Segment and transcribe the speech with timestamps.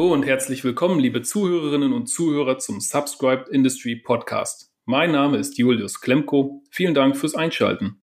[0.00, 4.72] Hallo und herzlich willkommen, liebe Zuhörerinnen und Zuhörer zum Subscribed Industry Podcast.
[4.86, 6.62] Mein Name ist Julius Klemko.
[6.70, 8.00] Vielen Dank fürs Einschalten.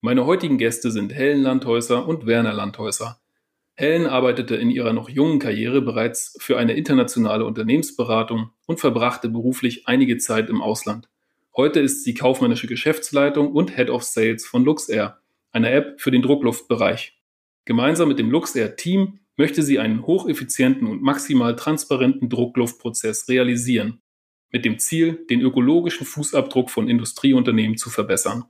[0.00, 3.20] Meine heutigen Gäste sind Helen Landhäuser und Werner Landhäuser.
[3.74, 9.86] Helen arbeitete in ihrer noch jungen Karriere bereits für eine internationale Unternehmensberatung und verbrachte beruflich
[9.86, 11.10] einige Zeit im Ausland.
[11.54, 15.20] Heute ist sie kaufmännische Geschäftsleitung und Head of Sales von LuxAir,
[15.52, 17.20] einer App für den Druckluftbereich.
[17.66, 24.00] Gemeinsam mit dem LuxAir-Team möchte sie einen hocheffizienten und maximal transparenten Druckluftprozess realisieren,
[24.50, 28.44] mit dem Ziel, den ökologischen Fußabdruck von Industrieunternehmen zu verbessern.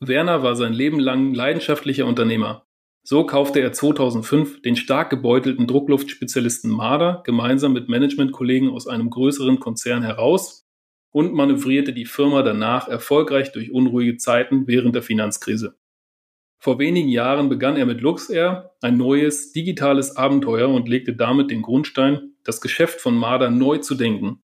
[0.00, 2.66] Werner war sein Leben lang leidenschaftlicher Unternehmer.
[3.04, 9.58] So kaufte er 2005 den stark gebeutelten Druckluftspezialisten Marder gemeinsam mit Managementkollegen aus einem größeren
[9.58, 10.66] Konzern heraus
[11.10, 15.76] und manövrierte die Firma danach erfolgreich durch unruhige Zeiten während der Finanzkrise.
[16.62, 21.60] Vor wenigen Jahren begann er mit LuxAir ein neues digitales Abenteuer und legte damit den
[21.60, 24.44] Grundstein, das Geschäft von Marder neu zu denken.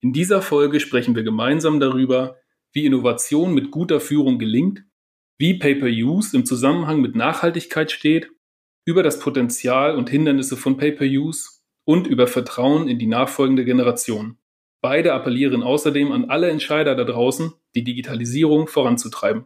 [0.00, 2.38] In dieser Folge sprechen wir gemeinsam darüber,
[2.72, 4.84] wie Innovation mit guter Führung gelingt,
[5.36, 8.30] wie Pay-per-Use im Zusammenhang mit Nachhaltigkeit steht,
[8.86, 14.38] über das Potenzial und Hindernisse von Pay-per-Use und über Vertrauen in die nachfolgende Generation.
[14.80, 19.44] Beide appellieren außerdem an alle Entscheider da draußen, die Digitalisierung voranzutreiben.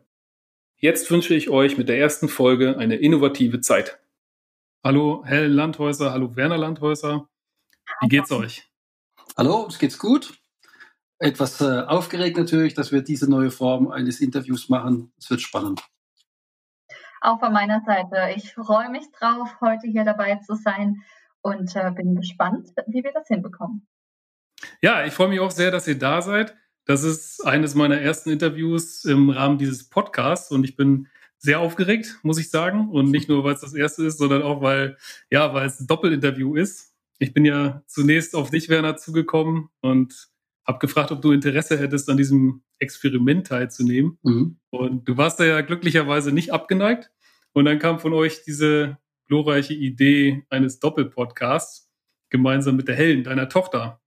[0.79, 3.99] Jetzt wünsche ich euch mit der ersten Folge eine innovative Zeit.
[4.85, 7.31] Hallo Helen Landhäuser, hallo Werner Landhäuser.
[8.03, 8.71] Wie geht's euch?
[9.39, 10.39] Hallo, es geht's gut.
[11.19, 15.15] Etwas äh, aufgeregt natürlich, dass wir diese neue Form eines Interviews machen.
[15.19, 15.83] Es wird spannend.
[17.23, 18.35] Auch von meiner Seite.
[18.37, 21.03] Ich freue mich drauf, heute hier dabei zu sein
[21.41, 23.87] und äh, bin gespannt, wie wir das hinbekommen.
[24.83, 26.55] Ja, ich freue mich auch sehr, dass ihr da seid.
[26.87, 32.19] Das ist eines meiner ersten Interviews im Rahmen dieses Podcasts und ich bin sehr aufgeregt,
[32.23, 32.91] muss ich sagen.
[32.91, 34.97] Und nicht nur, weil es das erste ist, sondern auch, weil,
[35.31, 36.95] ja, weil es ein Doppelinterview ist.
[37.19, 40.29] Ich bin ja zunächst auf dich, Werner, zugekommen und
[40.65, 44.19] habe gefragt, ob du Interesse hättest, an diesem Experiment teilzunehmen.
[44.23, 44.59] Mhm.
[44.71, 47.11] Und du warst da ja glücklicherweise nicht abgeneigt.
[47.53, 51.89] Und dann kam von euch diese glorreiche Idee eines Doppelpodcasts
[52.31, 54.01] gemeinsam mit der Helen, deiner Tochter.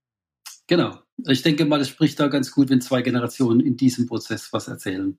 [0.70, 1.02] Genau.
[1.26, 4.68] Ich denke mal, es spricht da ganz gut, wenn zwei Generationen in diesem Prozess was
[4.68, 5.18] erzählen.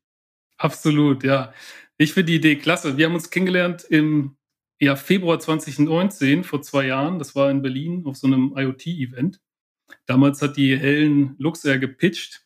[0.57, 1.53] Absolut, ja.
[1.97, 2.95] Ich finde die Idee klasse.
[2.95, 4.38] Wir haben uns kennengelernt im
[4.79, 7.19] ja, Februar 2019, vor zwei Jahren.
[7.19, 9.41] Das war in Berlin auf so einem IoT-Event.
[10.06, 12.45] Damals hat die Helen Luxair gepitcht.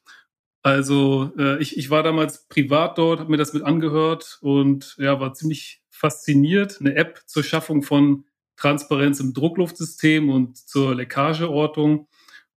[0.63, 5.19] Also äh, ich, ich war damals privat dort, habe mir das mit angehört und ja,
[5.19, 6.77] war ziemlich fasziniert.
[6.79, 12.07] Eine App zur Schaffung von Transparenz im Druckluftsystem und zur Leckageortung.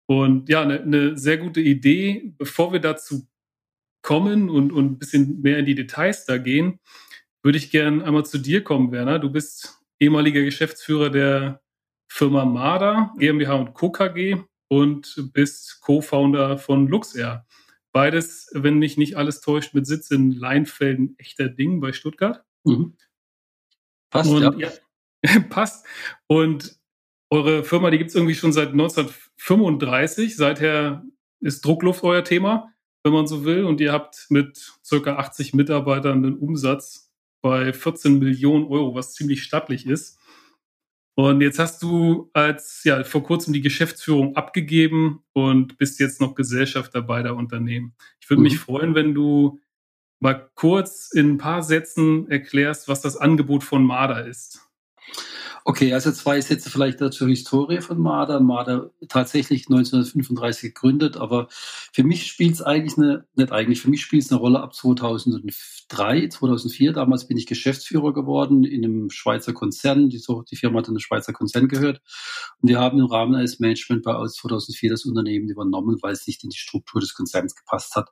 [0.08, 2.32] Und ja, eine, eine sehr gute Idee.
[2.38, 3.28] Bevor wir dazu
[4.02, 6.80] kommen und, und ein bisschen mehr in die Details da gehen,
[7.42, 9.18] würde ich gerne einmal zu dir kommen, Werner.
[9.18, 11.60] Du bist ehemaliger Geschäftsführer der
[12.10, 13.90] Firma Marder, GmbH und Co.
[13.90, 14.38] KG
[14.68, 17.46] und bist Co-Founder von LuxAir.
[17.92, 22.44] Beides, wenn mich nicht alles täuscht, mit Sitz in Leinfelden, echter Ding bei Stuttgart.
[22.64, 22.96] Mhm.
[24.10, 24.70] Passt, und, ja.
[25.24, 25.40] ja.
[25.50, 25.84] Passt.
[26.28, 26.78] Und
[27.30, 28.72] eure Firma, die gibt es irgendwie schon seit
[29.40, 30.36] 1935.
[30.36, 31.04] Seither
[31.40, 32.72] ist Druckluft euer Thema,
[33.04, 33.64] wenn man so will.
[33.64, 39.42] Und ihr habt mit circa 80 Mitarbeitern einen Umsatz bei 14 Millionen Euro, was ziemlich
[39.42, 40.18] stattlich ist.
[41.14, 46.36] Und jetzt hast du als ja vor kurzem die Geschäftsführung abgegeben und bist jetzt noch
[46.36, 47.96] Gesellschafter beider Unternehmen.
[48.20, 48.44] Ich würde mhm.
[48.44, 49.60] mich freuen, wenn du
[50.20, 54.68] mal kurz in ein paar Sätzen erklärst, was das Angebot von Marder ist.
[55.70, 58.40] Okay, also zwei Sätze vielleicht zur Historie von Marder.
[58.40, 64.00] Marder tatsächlich 1935 gegründet, aber für mich spielt es eigentlich eine, nicht eigentlich, für mich
[64.00, 66.94] spielt es eine Rolle ab 2003, 2004.
[66.94, 70.08] Damals bin ich Geschäftsführer geworden in einem Schweizer Konzern.
[70.08, 72.00] Die, die Firma hat in einen Schweizer Konzern gehört.
[72.62, 76.48] Und wir haben im Rahmen eines Managementbauaus 2004 das Unternehmen übernommen, weil es nicht in
[76.48, 78.08] die Struktur des Konzerns gepasst hat.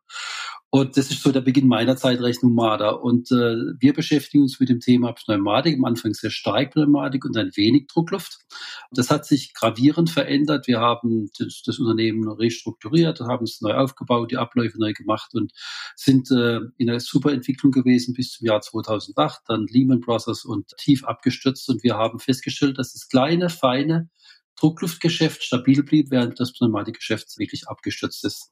[0.68, 3.02] Und das ist so der Beginn meiner Zeitrechnung Marder.
[3.02, 7.34] Und äh, wir beschäftigen uns mit dem Thema Pneumatik, am Anfang sehr stark Pneumatik und
[7.36, 8.38] ein wenig Druckluft.
[8.90, 10.66] Das hat sich gravierend verändert.
[10.66, 15.52] Wir haben das, das Unternehmen restrukturiert, haben es neu aufgebaut, die Abläufe neu gemacht und
[15.94, 20.72] sind äh, in einer super Entwicklung gewesen bis zum Jahr 2008, dann Lehman Brothers und
[20.78, 21.68] tief abgestürzt.
[21.68, 24.08] Und wir haben festgestellt, dass das kleine, feine
[24.58, 28.50] Druckluftgeschäft stabil blieb, während das Pneumatikgeschäft wirklich abgestürzt ist.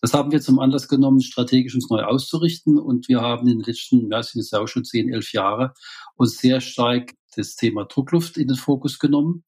[0.00, 2.78] Das haben wir zum Anlass genommen, strategisch uns neu auszurichten.
[2.78, 5.74] Und wir haben in den letzten, ja, sind jetzt auch schon zehn, elf Jahre,
[6.16, 9.44] uns sehr stark das Thema Druckluft in den Fokus genommen,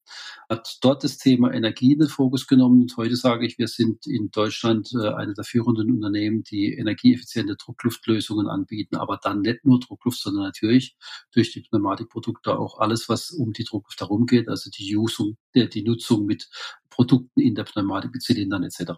[0.49, 2.81] hat dort das Thema Energie in den Fokus genommen.
[2.81, 7.55] Und heute sage ich, wir sind in Deutschland äh, eine der führenden Unternehmen, die energieeffiziente
[7.55, 10.95] Druckluftlösungen anbieten, aber dann nicht nur Druckluft, sondern natürlich
[11.33, 15.83] durch die Pneumatikprodukte auch alles, was um die Druckluft herum geht, also die Usung, die
[15.83, 16.49] Nutzung mit
[16.89, 18.91] Produkten in der Pneumatik, mit Zylindern etc.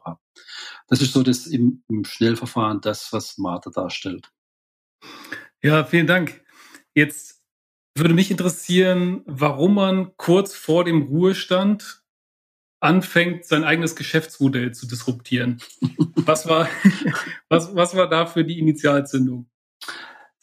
[0.88, 4.31] Das ist so das im, im Schnellverfahren das, was Marta darstellt.
[5.61, 6.43] Ja, vielen Dank.
[6.95, 7.40] Jetzt
[8.01, 12.03] würde mich interessieren, warum man kurz vor dem Ruhestand
[12.80, 15.62] anfängt, sein eigenes Geschäftsmodell zu disruptieren.
[16.15, 16.68] Was war,
[17.50, 19.50] was, was war da für die Initialzündung?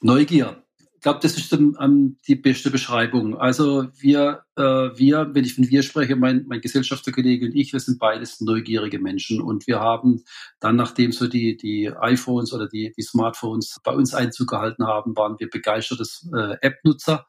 [0.01, 0.65] Neugier.
[0.95, 3.39] Ich glaube, das ist um, die beste Beschreibung.
[3.39, 7.99] Also wir, wir, wenn ich von wir spreche, mein, mein Gesellschafterkollege und ich, wir sind
[7.99, 10.23] beides neugierige Menschen und wir haben
[10.61, 15.17] dann, nachdem so die, die iPhones oder die, die Smartphones bei uns Einzug gehalten haben,
[15.17, 17.27] waren wir begeistertes äh, App-Nutzer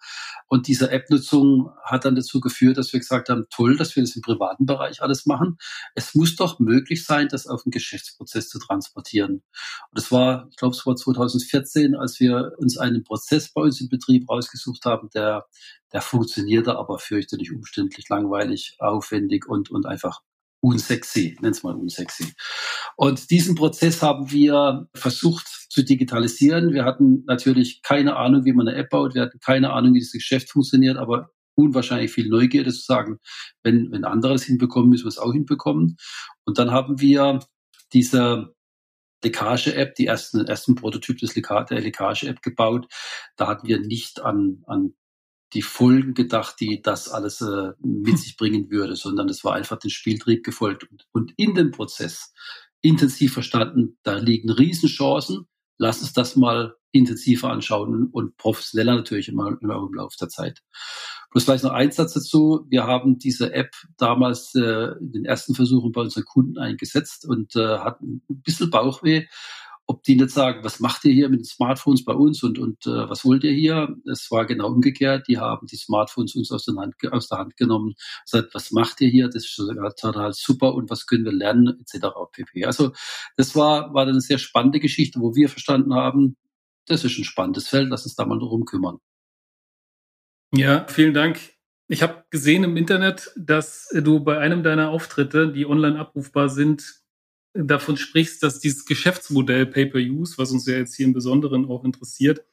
[0.47, 4.15] und diese App-Nutzung hat dann dazu geführt, dass wir gesagt haben, toll, dass wir das
[4.15, 5.57] im privaten Bereich alles machen.
[5.93, 9.31] Es muss doch möglich sein, das auf den Geschäftsprozess zu transportieren.
[9.33, 9.43] Und
[9.93, 13.89] das war, ich glaube, es war 2014, als wir uns einen Prozess bei uns im
[13.89, 15.45] Betrieb rausgesucht haben, der,
[15.93, 20.21] der funktionierte, aber fürchterlich umständlich, langweilig, aufwendig und, und einfach
[20.61, 22.33] unsexy, nenn's mal unsexy.
[22.97, 26.73] Und diesen Prozess haben wir versucht zu digitalisieren.
[26.73, 29.15] Wir hatten natürlich keine Ahnung, wie man eine App baut.
[29.15, 33.19] Wir hatten keine Ahnung, wie das Geschäft funktioniert, aber unwahrscheinlich viel Neugierde zu sagen,
[33.63, 35.97] wenn, wenn andere es hinbekommen, müssen wir es auch hinbekommen.
[36.45, 37.39] Und dann haben wir
[37.93, 38.53] diese
[39.23, 42.87] Leckage-App, die ersten, ersten Prototyp des Leckage, der Leckage-App gebaut.
[43.35, 44.93] Da hatten wir nicht an, an
[45.53, 49.79] die Folgen gedacht, die das alles äh, mit sich bringen würde, sondern es war einfach
[49.79, 52.33] den Spieltrieb gefolgt und, und in dem Prozess
[52.81, 55.47] intensiv verstanden, da liegen Riesenchancen,
[55.77, 60.61] lass uns das mal intensiver anschauen und professioneller natürlich immer im Laufe der Zeit.
[61.29, 62.65] Plus vielleicht noch ein Satz dazu.
[62.69, 67.55] Wir haben diese App damals äh, in den ersten Versuchen bei unseren Kunden eingesetzt und
[67.55, 69.27] äh, hatten ein bisschen Bauchweh,
[69.89, 72.85] ob die nicht sagen, was macht ihr hier mit den Smartphones bei uns und, und
[72.85, 73.97] äh, was wollt ihr hier?
[74.05, 75.27] Es war genau umgekehrt.
[75.27, 79.01] Die haben die Smartphones uns aus der Hand, aus der Hand genommen, gesagt, was macht
[79.01, 79.29] ihr hier?
[79.29, 79.55] Das ist
[79.99, 82.05] total super und was können wir lernen, etc.
[82.31, 82.65] pp.
[82.65, 82.91] Also
[83.35, 86.37] das war, war eine sehr spannende Geschichte, wo wir verstanden haben,
[86.85, 88.99] das ist ein spannendes Feld, lass uns da mal drum kümmern.
[90.53, 91.39] Ja, vielen Dank.
[91.87, 96.98] Ich habe gesehen im Internet, dass du bei einem deiner Auftritte, die online abrufbar sind,
[97.53, 102.45] davon sprichst, dass dieses Geschäftsmodell Pay-per-Use, was uns ja jetzt hier im Besonderen auch interessiert,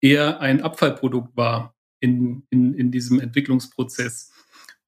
[0.00, 4.32] eher ein Abfallprodukt war in, in, in diesem Entwicklungsprozess.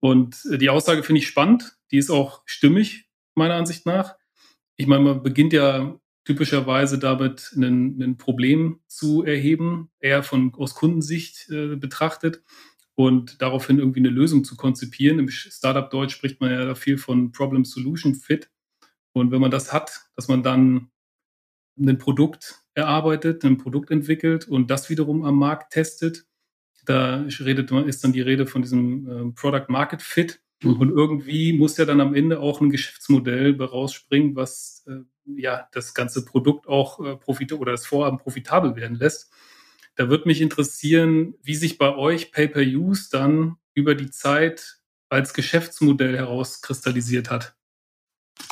[0.00, 4.16] Und die Aussage finde ich spannend, die ist auch stimmig, meiner Ansicht nach.
[4.76, 11.48] Ich meine, man beginnt ja typischerweise damit, ein, Problem zu erheben, eher von aus Kundensicht
[11.50, 12.42] äh, betrachtet
[12.94, 15.18] und daraufhin irgendwie eine Lösung zu konzipieren.
[15.18, 18.50] Im Startup-Deutsch spricht man ja viel von Problem-Solution-Fit.
[19.14, 20.90] Und wenn man das hat, dass man dann
[21.78, 26.26] ein Produkt erarbeitet, ein Produkt entwickelt und das wiederum am Markt testet,
[26.84, 30.42] da redet, ist dann die Rede von diesem äh, Product Market Fit.
[30.62, 30.80] Mhm.
[30.80, 35.00] Und irgendwie muss ja dann am Ende auch ein Geschäftsmodell rausspringen, was äh,
[35.40, 39.32] ja das ganze Produkt auch äh, profit oder das Vorhaben profitabel werden lässt.
[39.96, 46.16] Da würde mich interessieren, wie sich bei euch Pay-per-Use dann über die Zeit als Geschäftsmodell
[46.16, 47.56] herauskristallisiert hat.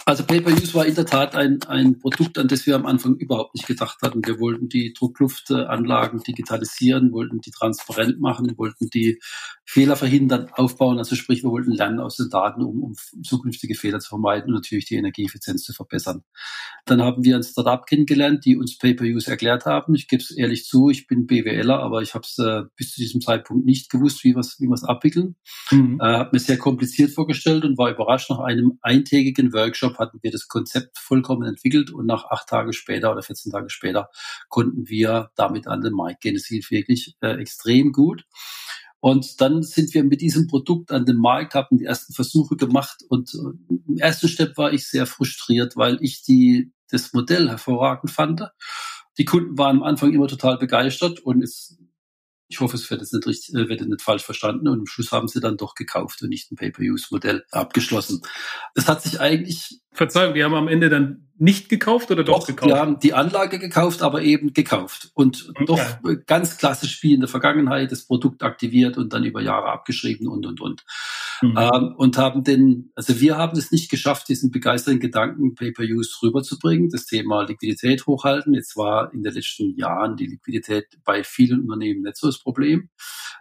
[0.04, 3.54] Also Pay-per-Use war in der Tat ein, ein Produkt, an das wir am Anfang überhaupt
[3.54, 4.26] nicht gedacht hatten.
[4.26, 9.20] Wir wollten die Druckluftanlagen digitalisieren, wollten die transparent machen, wollten die
[9.64, 10.98] Fehler verhindern, aufbauen.
[10.98, 14.54] Also sprich, wir wollten lernen aus den Daten, um, um zukünftige Fehler zu vermeiden und
[14.54, 16.24] natürlich die Energieeffizienz zu verbessern.
[16.84, 19.94] Dann haben wir ein Startup kennengelernt, die uns Pay-per-Use erklärt haben.
[19.94, 23.00] Ich gebe es ehrlich zu, ich bin BWLer, aber ich habe es äh, bis zu
[23.00, 25.36] diesem Zeitpunkt nicht gewusst, wie wir es wie wir's abwickeln.
[25.70, 26.00] Mhm.
[26.00, 30.18] Äh, habe mir sehr kompliziert vorgestellt und war überrascht nach einem eintägigen Workshop Workshop hatten
[30.22, 34.10] wir das Konzept vollkommen entwickelt und nach acht Tage später oder 14 Tage später
[34.48, 36.36] konnten wir damit an den Markt gehen.
[36.36, 38.24] Es lief wirklich äh, extrem gut.
[39.00, 43.02] Und dann sind wir mit diesem Produkt an den Markt, haben die ersten Versuche gemacht
[43.08, 48.12] und äh, im ersten Step war ich sehr frustriert, weil ich die, das Modell hervorragend
[48.12, 48.42] fand.
[49.18, 51.78] Die Kunden waren am Anfang immer total begeistert und es
[52.52, 54.68] ich hoffe, es wird jetzt nicht, richtig, äh, wird nicht falsch verstanden.
[54.68, 58.22] Und im Schluss haben sie dann doch gekauft und nicht ein Pay-per-Use-Modell abgeschlossen.
[58.74, 59.80] Das hat sich eigentlich.
[59.94, 62.68] Verzeihung, die haben am Ende dann nicht gekauft oder doch, doch gekauft?
[62.68, 65.10] Wir haben die Anlage gekauft, aber eben gekauft.
[65.14, 65.64] Und okay.
[65.66, 65.80] doch
[66.26, 70.46] ganz klassisch wie in der Vergangenheit das Produkt aktiviert und dann über Jahre abgeschrieben und,
[70.46, 70.84] und, und.
[71.42, 71.56] Mhm.
[71.58, 76.88] Ähm, und haben den, also wir haben es nicht geschafft, diesen begeisternden Gedanken Pay-per-Use rüberzubringen,
[76.90, 78.54] das Thema Liquidität hochhalten.
[78.54, 82.90] Jetzt war in den letzten Jahren die Liquidität bei vielen Unternehmen nicht so das Problem.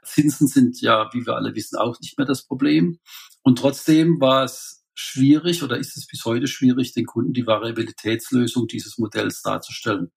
[0.03, 2.99] Zinsen sind ja, wie wir alle wissen, auch nicht mehr das Problem.
[3.43, 8.67] Und trotzdem war es schwierig oder ist es bis heute schwierig, den Kunden die Variabilitätslösung
[8.67, 10.11] dieses Modells darzustellen.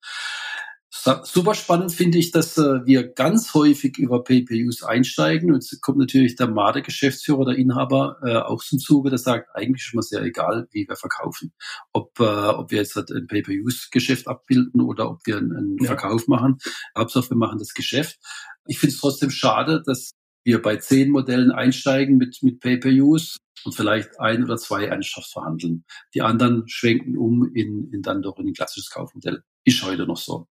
[1.25, 5.53] Super spannend finde ich, dass äh, wir ganz häufig über Pay-Per-Use einsteigen.
[5.53, 9.85] Und es kommt natürlich der Made-Geschäftsführer, der Inhaber äh, auch zum Zuge, der sagt, eigentlich
[9.85, 11.53] ist mir sehr egal, wie wir verkaufen.
[11.93, 15.89] Ob, äh, ob wir jetzt halt ein Pay-Per-Use-Geschäft abbilden oder ob wir einen, einen ja.
[15.89, 16.59] Verkauf machen.
[16.97, 18.19] Hauptsache, wir machen das Geschäft.
[18.67, 20.13] Ich finde es trotzdem schade, dass
[20.45, 25.85] wir bei zehn Modellen einsteigen mit, mit Pay-Per-Use und vielleicht ein oder zwei ernsthaft verhandeln.
[26.15, 29.43] Die anderen schwenken um in, in dann doch in ein klassisches Kaufmodell.
[29.65, 30.47] Ist heute noch so.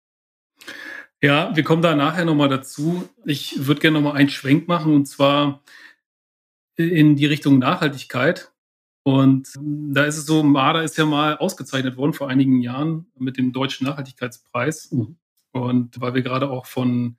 [1.22, 3.10] Ja, wir kommen da nachher nochmal dazu.
[3.26, 5.64] Ich würde gerne nochmal einen Schwenk machen und zwar
[6.76, 8.52] in die Richtung Nachhaltigkeit.
[9.04, 13.38] Und da ist es so, Marder ist ja mal ausgezeichnet worden vor einigen Jahren mit
[13.38, 14.92] dem Deutschen Nachhaltigkeitspreis.
[14.92, 15.18] Mhm.
[15.52, 17.18] Und weil wir gerade auch von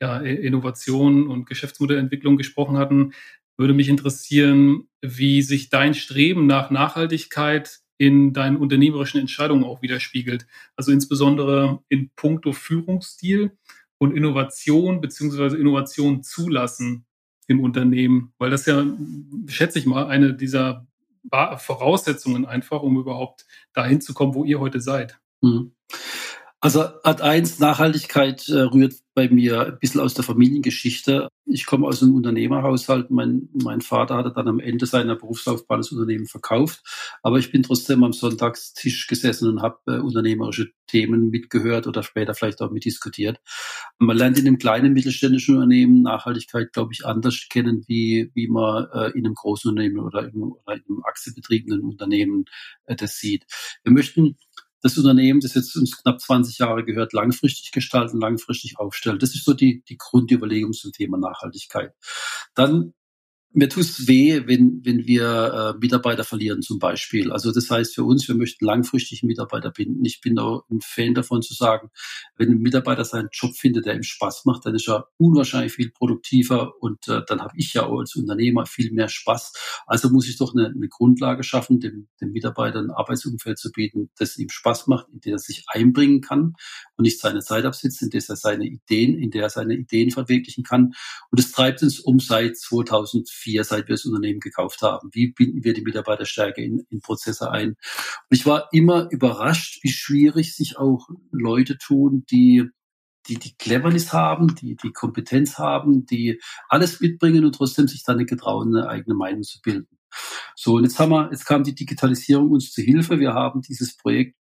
[0.00, 3.12] ja, Innovation und Geschäftsmodellentwicklung gesprochen hatten,
[3.56, 10.46] würde mich interessieren, wie sich dein Streben nach Nachhaltigkeit in deinen unternehmerischen Entscheidungen auch widerspiegelt.
[10.76, 13.52] Also insbesondere in puncto Führungsstil
[13.98, 17.04] und Innovation beziehungsweise Innovation zulassen
[17.48, 18.86] im Unternehmen, weil das ja,
[19.48, 20.86] schätze ich mal, eine dieser
[21.30, 25.18] Voraussetzungen einfach, um überhaupt dahin zu kommen, wo ihr heute seid.
[25.40, 25.72] Mhm.
[26.60, 31.28] Also Art 1 Nachhaltigkeit äh, rührt bei mir ein bisschen aus der Familiengeschichte.
[31.46, 33.12] Ich komme aus einem Unternehmerhaushalt.
[33.12, 36.82] Mein, mein Vater hatte dann am Ende seiner Berufslaufbahn das Unternehmen verkauft.
[37.22, 42.34] Aber ich bin trotzdem am Sonntagstisch gesessen und habe äh, unternehmerische Themen mitgehört oder später
[42.34, 43.38] vielleicht auch mitdiskutiert.
[43.98, 48.88] Man lernt in einem kleinen mittelständischen Unternehmen Nachhaltigkeit, glaube ich, anders kennen, wie, wie man
[48.92, 52.46] äh, in einem großen Unternehmen oder in, oder in einem aktienbetriebenen Unternehmen
[52.86, 53.46] äh, das sieht.
[53.84, 54.36] Wir möchten
[54.82, 59.18] das Unternehmen, das jetzt uns knapp 20 Jahre gehört, langfristig gestalten, langfristig aufstellen.
[59.18, 61.94] Das ist so die, die Grundüberlegung zum Thema Nachhaltigkeit.
[62.54, 62.94] Dann
[63.52, 67.32] mir tut es weh, wenn, wenn wir äh, Mitarbeiter verlieren zum Beispiel.
[67.32, 70.04] Also das heißt für uns, wir möchten langfristig Mitarbeiter binden.
[70.04, 71.90] Ich bin auch ein Fan davon zu sagen,
[72.36, 75.90] wenn ein Mitarbeiter seinen Job findet, der ihm Spaß macht, dann ist er unwahrscheinlich viel
[75.90, 79.54] produktiver und äh, dann habe ich ja auch als Unternehmer viel mehr Spaß.
[79.86, 84.10] Also muss ich doch eine, eine Grundlage schaffen, dem, dem Mitarbeiter ein Arbeitsumfeld zu bieten,
[84.18, 86.52] das ihm Spaß macht, in dem er sich einbringen kann
[86.96, 90.10] und nicht seine Zeit absitzt, in der er seine Ideen, in der er seine Ideen
[90.10, 90.92] verwirklichen kann.
[91.30, 95.10] Und es treibt uns um seit 2004 vier, seit wir das Unternehmen gekauft haben.
[95.12, 97.70] Wie binden wir die Mitarbeiterstärke in, in Prozesse ein?
[97.70, 97.76] Und
[98.30, 102.70] ich war immer überrascht, wie schwierig sich auch Leute tun, die
[103.26, 108.16] die die Cleverness haben, die die Kompetenz haben, die alles mitbringen und trotzdem sich dann
[108.16, 109.98] nicht getrauen, eine eigene Meinung zu bilden.
[110.56, 113.20] So, und jetzt haben wir, jetzt kam die Digitalisierung uns zu Hilfe.
[113.20, 114.37] Wir haben dieses Projekt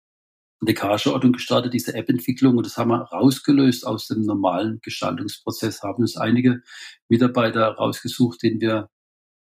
[0.61, 6.01] eine Cache-Ordnung gestartet, diese App-Entwicklung, und das haben wir rausgelöst aus dem normalen Gestaltungsprozess, haben
[6.01, 6.61] uns einige
[7.09, 8.89] Mitarbeiter rausgesucht, denen wir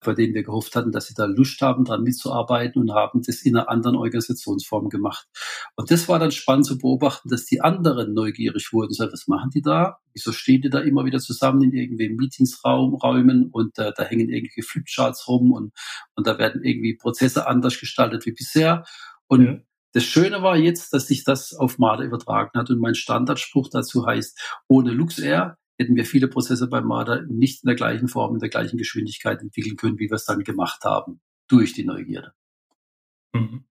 [0.05, 3.43] bei denen wir gehofft hatten, dass sie da Lust haben, dran mitzuarbeiten und haben das
[3.43, 5.27] in einer anderen Organisationsform gemacht.
[5.75, 8.93] Und das war dann spannend zu beobachten, dass die anderen neugierig wurden.
[8.93, 9.99] So, was machen die da?
[10.13, 14.29] Wieso stehen die da immer wieder zusammen in irgendwie Meetingsraum, Räumen und äh, da hängen
[14.29, 15.73] irgendwelche Flipcharts rum und,
[16.15, 18.85] und da werden irgendwie Prozesse anders gestaltet wie bisher.
[19.27, 19.59] Und ja.
[19.95, 24.05] Das Schöne war jetzt, dass sich das auf Marder übertragen hat und mein Standardspruch dazu
[24.05, 28.41] heißt, ohne LuxAir hätten wir viele Prozesse bei Marder nicht in der gleichen Form, in
[28.41, 32.33] der gleichen Geschwindigkeit entwickeln können, wie wir es dann gemacht haben, durch die Neugierde.
[33.33, 33.65] Mhm.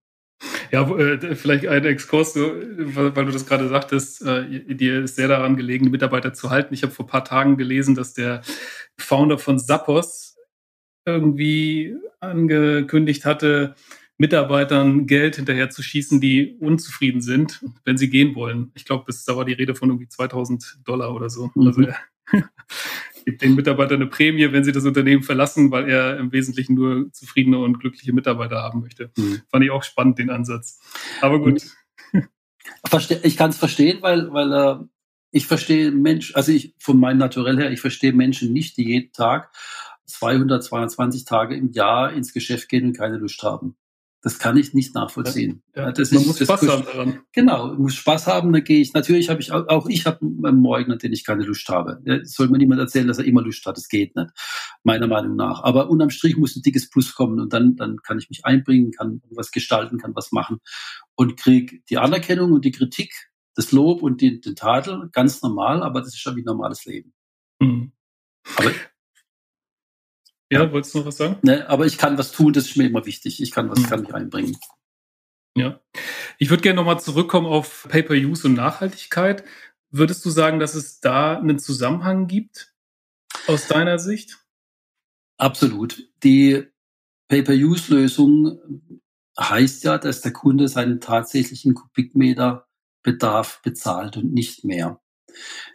[0.72, 5.58] Ja, äh, vielleicht ein Exkurs, weil du das gerade sagtest, äh, dir ist sehr daran
[5.58, 6.74] gelegen, die Mitarbeiter zu halten.
[6.74, 8.42] Ich habe vor ein paar Tagen gelesen, dass der
[8.98, 10.38] Founder von Zappos
[11.06, 13.76] irgendwie angekündigt hatte,
[14.18, 18.72] Mitarbeitern Geld hinterher zu schießen, die unzufrieden sind, wenn sie gehen wollen.
[18.76, 21.52] Ich glaube, da war die Rede von irgendwie 2000 Dollar oder so.
[21.56, 21.68] Mhm.
[21.68, 21.98] Also er
[23.26, 27.12] gibt den Mitarbeitern eine Prämie, wenn sie das Unternehmen verlassen, weil er im Wesentlichen nur
[27.12, 29.12] zufriedene und glückliche Mitarbeiter haben möchte.
[29.18, 29.42] Mhm.
[29.50, 30.80] Fand ich auch spannend, den Ansatz.
[31.22, 31.64] Aber gut.
[33.24, 34.76] Ich kann es verstehen, weil, weil äh,
[35.32, 39.12] ich verstehe Menschen, also ich von meinem Naturell her, ich verstehe Menschen nicht, die jeden
[39.12, 39.52] Tag
[40.06, 43.76] 200, 220 Tage im Jahr ins Geschäft gehen und keine Lust haben.
[44.24, 45.62] Das kann ich nicht nachvollziehen.
[45.76, 45.88] Ja, ja.
[45.88, 47.20] Man ist, muss Spaß haben daran.
[47.34, 48.94] Genau, muss Spaß haben, dann gehe ich.
[48.94, 52.02] Natürlich habe ich auch, auch ich habe einen Morgen, an den ich keine Lust habe.
[52.06, 53.76] Ja, soll mir niemand erzählen, dass er immer Lust hat.
[53.76, 54.30] Das geht nicht,
[54.84, 55.62] meiner Meinung nach.
[55.64, 58.92] Aber unterm Strich muss ein dickes Plus kommen und dann, dann kann ich mich einbringen,
[58.92, 60.60] kann was gestalten, kann was machen.
[61.16, 63.14] und kriege die Anerkennung und die Kritik,
[63.56, 67.14] das Lob und den, den Tadel ganz normal, aber das ist schon wie normales Leben.
[67.60, 67.92] Mhm.
[68.56, 68.72] Aber
[70.52, 71.38] ja, wolltest du noch was sagen?
[71.42, 73.42] Ne, aber ich kann was tun, das ist mir immer wichtig.
[73.42, 73.86] Ich kann was, mhm.
[73.88, 74.58] kann mich einbringen.
[75.56, 75.80] Ja.
[76.40, 79.44] Ich würde gerne nochmal zurückkommen auf Pay-per-Use und Nachhaltigkeit.
[79.92, 82.74] Würdest du sagen, dass es da einen Zusammenhang gibt
[83.48, 84.40] aus deiner Sicht?
[85.38, 86.10] Absolut.
[86.24, 86.66] Die
[87.30, 88.90] Pay-per-Use-Lösung
[89.40, 92.68] heißt ja, dass der Kunde seinen tatsächlichen Kubikmeter
[93.04, 95.03] Bedarf bezahlt und nicht mehr.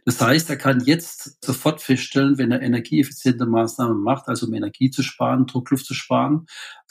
[0.04, 4.90] Das heißt, er kann jetzt sofort feststellen, wenn er energieeffiziente Maßnahmen macht, also um Energie
[4.90, 6.46] zu sparen, Druckluft zu sparen,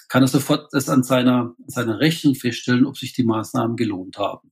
[0.09, 4.51] kann er sofort das an seiner, seiner Rechnung feststellen, ob sich die Maßnahmen gelohnt haben.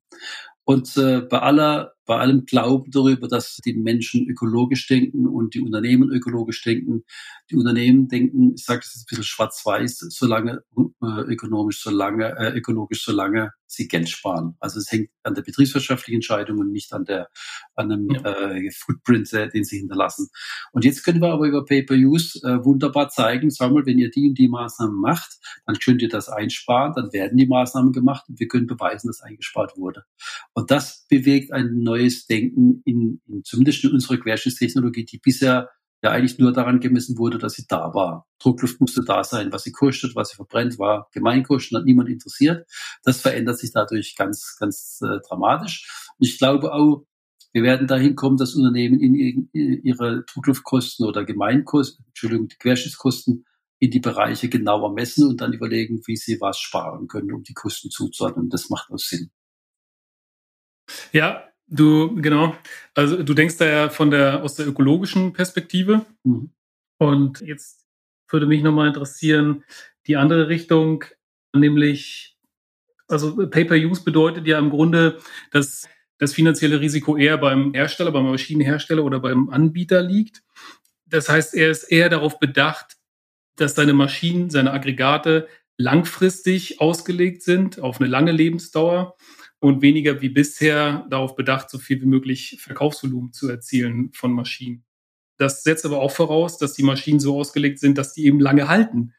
[0.63, 5.61] Und äh, bei aller bei allem Glauben darüber, dass die Menschen ökologisch denken und die
[5.61, 7.03] Unternehmen ökologisch denken.
[7.49, 10.63] Die Unternehmen denken, ich sage das ist ein bisschen schwarz-weiß, solange
[11.01, 14.55] äh, ökonomisch, solange äh, ökologisch, solange sie Geld sparen.
[14.59, 17.29] Also es hängt an der betriebswirtschaftlichen Entscheidung und nicht an der
[17.75, 18.51] an einem ja.
[18.51, 20.29] äh, Footprint, äh, den sie hinterlassen.
[20.71, 24.29] Und jetzt können wir aber über Pay-per-Use äh, wunderbar zeigen, sag mal, wenn ihr die
[24.29, 28.39] und die Maßnahmen macht, dann könnt ihr das einsparen, dann werden die Maßnahmen gemacht und
[28.39, 30.03] wir können beweisen, dass eingespart wurde.
[30.53, 35.69] Und das bewegt einen neuen neues Denken in, in zumindest in unserer Querschnittstechnologie, die bisher
[36.03, 38.27] ja eigentlich nur daran gemessen wurde, dass sie da war.
[38.39, 42.67] Druckluft musste da sein, was sie kostet, was sie verbrennt, war Gemeinkosten, hat niemand interessiert.
[43.03, 45.89] Das verändert sich dadurch ganz, ganz äh, dramatisch.
[46.17, 47.05] Und ich glaube auch,
[47.53, 53.45] wir werden dahin kommen, dass Unternehmen in, in ihre Druckluftkosten oder Gemeinkosten, Entschuldigung, Querschnittskosten
[53.79, 57.53] in die Bereiche genauer messen und dann überlegen, wie sie was sparen können, um die
[57.53, 58.49] Kosten zuzuordnen.
[58.49, 59.31] Das macht auch Sinn.
[61.13, 62.55] Ja, Du, genau.
[62.93, 66.05] Also du denkst da ja von der, aus der ökologischen Perspektive.
[66.23, 66.51] Mhm.
[66.97, 67.85] Und jetzt
[68.29, 69.63] würde mich nochmal interessieren,
[70.07, 71.03] die andere Richtung,
[71.53, 72.37] nämlich,
[73.07, 75.19] also Pay-per-Use bedeutet ja im Grunde,
[75.51, 80.43] dass das finanzielle Risiko eher beim Hersteller, beim Maschinenhersteller oder beim Anbieter liegt.
[81.05, 82.97] Das heißt, er ist eher darauf bedacht,
[83.57, 89.17] dass seine Maschinen, seine Aggregate langfristig ausgelegt sind, auf eine lange Lebensdauer
[89.65, 94.85] und weniger wie bisher darauf bedacht, so viel wie möglich Verkaufsvolumen zu erzielen von Maschinen.
[95.37, 98.67] Das setzt aber auch voraus, dass die Maschinen so ausgelegt sind, dass die eben lange
[98.67, 99.15] halten.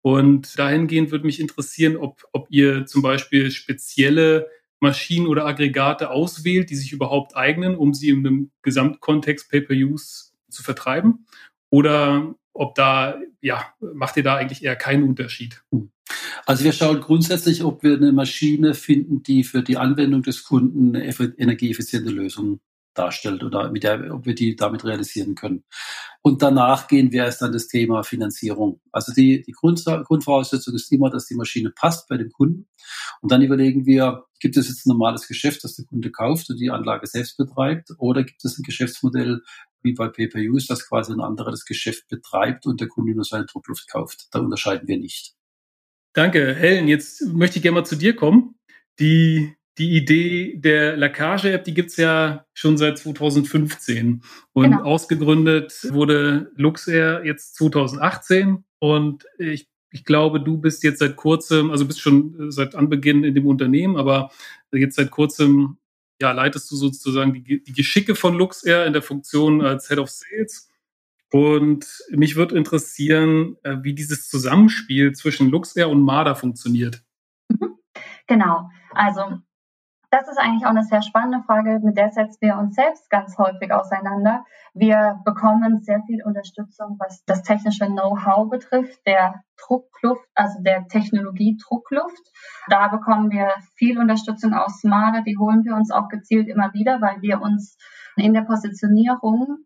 [0.00, 4.48] Und dahingehend würde mich interessieren, ob, ob ihr zum Beispiel spezielle
[4.80, 10.62] Maschinen oder Aggregate auswählt, die sich überhaupt eignen, um sie in einem Gesamtkontext Pay-per-Use zu
[10.62, 11.26] vertreiben.
[11.68, 15.62] Oder ob da, ja, macht ihr da eigentlich eher keinen Unterschied?
[15.70, 15.90] Hm.
[16.46, 20.96] Also wir schauen grundsätzlich, ob wir eine Maschine finden, die für die Anwendung des Kunden
[20.96, 22.60] eine energieeffiziente Lösung
[22.94, 25.64] darstellt oder mit der, ob wir die damit realisieren können.
[26.22, 28.80] Und danach gehen wir erst an das Thema Finanzierung.
[28.92, 32.68] Also die, die Grund, Grundvoraussetzung ist immer, dass die Maschine passt bei dem Kunden.
[33.20, 36.58] Und dann überlegen wir, gibt es jetzt ein normales Geschäft, das der Kunde kauft und
[36.58, 39.42] die Anlage selbst betreibt, oder gibt es ein Geschäftsmodell
[39.82, 43.46] wie bei Pay-Per-Use, das quasi ein anderer das Geschäft betreibt und der Kunde nur seine
[43.46, 44.28] Druckluft kauft.
[44.32, 45.34] Da unterscheiden wir nicht.
[46.12, 46.88] Danke, Helen.
[46.88, 48.56] Jetzt möchte ich gerne mal zu dir kommen.
[48.98, 54.22] Die, die Idee der Lacage-App, die gibt's ja schon seit 2015.
[54.52, 54.82] Und genau.
[54.82, 58.64] ausgegründet wurde Luxair jetzt 2018.
[58.80, 63.34] Und ich, ich glaube, du bist jetzt seit kurzem, also bist schon seit Anbeginn in
[63.34, 64.30] dem Unternehmen, aber
[64.72, 65.78] jetzt seit kurzem
[66.20, 70.10] ja, leitest du sozusagen die, die Geschicke von Luxair in der Funktion als Head of
[70.10, 70.69] Sales.
[71.32, 77.02] Und mich würde interessieren, äh, wie dieses Zusammenspiel zwischen Luxair und Marder funktioniert.
[77.48, 77.76] Mhm.
[78.26, 78.68] Genau.
[78.92, 79.40] Also
[80.10, 83.38] das ist eigentlich auch eine sehr spannende Frage, mit der setzen wir uns selbst ganz
[83.38, 84.44] häufig auseinander.
[84.74, 91.56] Wir bekommen sehr viel Unterstützung, was das technische Know-how betrifft, der Druckluft, also der Technologie
[91.64, 92.32] Druckluft.
[92.68, 97.00] Da bekommen wir viel Unterstützung aus Marder, die holen wir uns auch gezielt immer wieder,
[97.00, 97.76] weil wir uns
[98.16, 99.64] in der Positionierung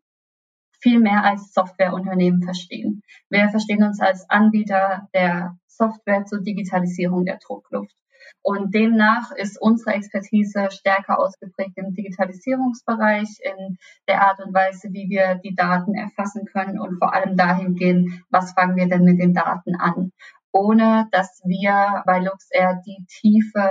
[0.85, 3.03] viel mehr als Softwareunternehmen verstehen.
[3.31, 7.97] Wir verstehen uns als Anbieter der Software zur Digitalisierung der Druckluft.
[8.43, 15.09] Und demnach ist unsere Expertise stärker ausgeprägt im Digitalisierungsbereich, in der Art und Weise, wie
[15.09, 19.33] wir die Daten erfassen können und vor allem dahingehend, was fangen wir denn mit den
[19.33, 20.13] Daten an,
[20.53, 23.71] ohne dass wir bei LuxAir die tiefe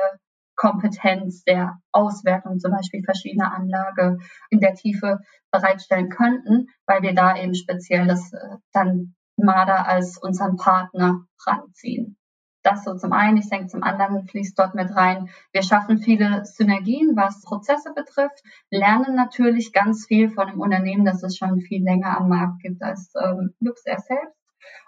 [0.56, 4.18] Kompetenz der Auswertung zum Beispiel verschiedener Anlage
[4.50, 5.20] in der Tiefe
[5.52, 12.18] bereitstellen könnten, weil wir da eben speziell das äh, dann MADA als unseren Partner ranziehen.
[12.64, 13.38] Das so zum einen.
[13.38, 15.30] Ich denke, zum anderen fließt dort mit rein.
[15.52, 21.24] Wir schaffen viele Synergien, was Prozesse betrifft, lernen natürlich ganz viel von einem Unternehmen, das
[21.24, 24.38] es schon viel länger am Markt gibt als ähm, LuxAir selbst.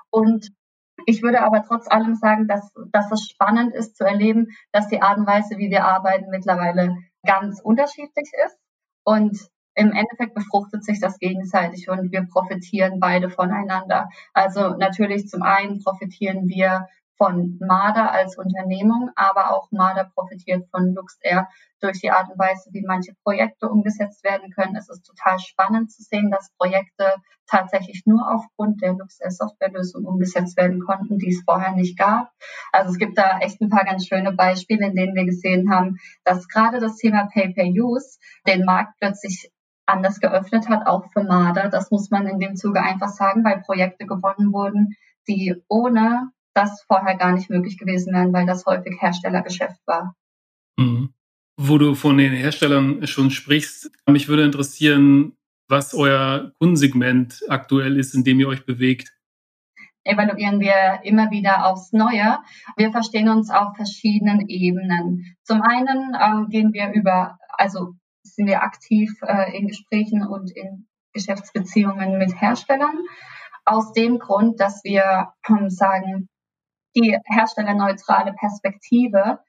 [0.10, 0.54] Und
[1.06, 5.02] Ich würde aber trotz allem sagen, dass, dass es spannend ist zu erleben, dass die
[5.02, 8.58] Art und Weise, wie wir arbeiten, mittlerweile ganz unterschiedlich ist.
[9.04, 9.38] Und
[9.76, 14.10] im Endeffekt befruchtet sich das gegenseitig und wir profitieren beide voneinander.
[14.34, 20.94] Also natürlich zum einen profitieren wir von Marder als Unternehmung, aber auch Marder profitiert von
[20.94, 21.48] LuxAir
[21.82, 24.76] durch die Art und Weise, wie manche Projekte umgesetzt werden können.
[24.76, 27.14] Es ist total spannend zu sehen, dass Projekte
[27.48, 32.32] tatsächlich nur aufgrund der LuxAir Softwarelösung umgesetzt werden konnten, die es vorher nicht gab.
[32.72, 35.98] Also es gibt da echt ein paar ganz schöne Beispiele, in denen wir gesehen haben,
[36.24, 39.52] dass gerade das Thema Pay-per-Use den Markt plötzlich
[39.86, 41.70] anders geöffnet hat, auch für Marder.
[41.70, 44.96] Das muss man in dem Zuge einfach sagen, weil Projekte gewonnen wurden,
[45.28, 50.16] die ohne das vorher gar nicht möglich gewesen wären, weil das häufig Herstellergeschäft war.
[50.78, 51.14] Mhm.
[51.58, 55.34] Wo du von den Herstellern schon sprichst, mich würde interessieren,
[55.68, 59.12] was euer Kundensegment aktuell ist, in dem ihr euch bewegt.
[60.04, 62.38] Evaluieren wir immer wieder aufs Neue.
[62.78, 65.36] Wir verstehen uns auf verschiedenen Ebenen.
[65.44, 70.88] Zum einen ähm, gehen wir über, also sind wir aktiv äh, in Gesprächen und in
[71.14, 73.00] Geschäftsbeziehungen mit Herstellern.
[73.64, 76.30] Aus dem Grund, dass wir ähm, sagen,
[76.96, 79.40] die herstellerneutrale Perspektive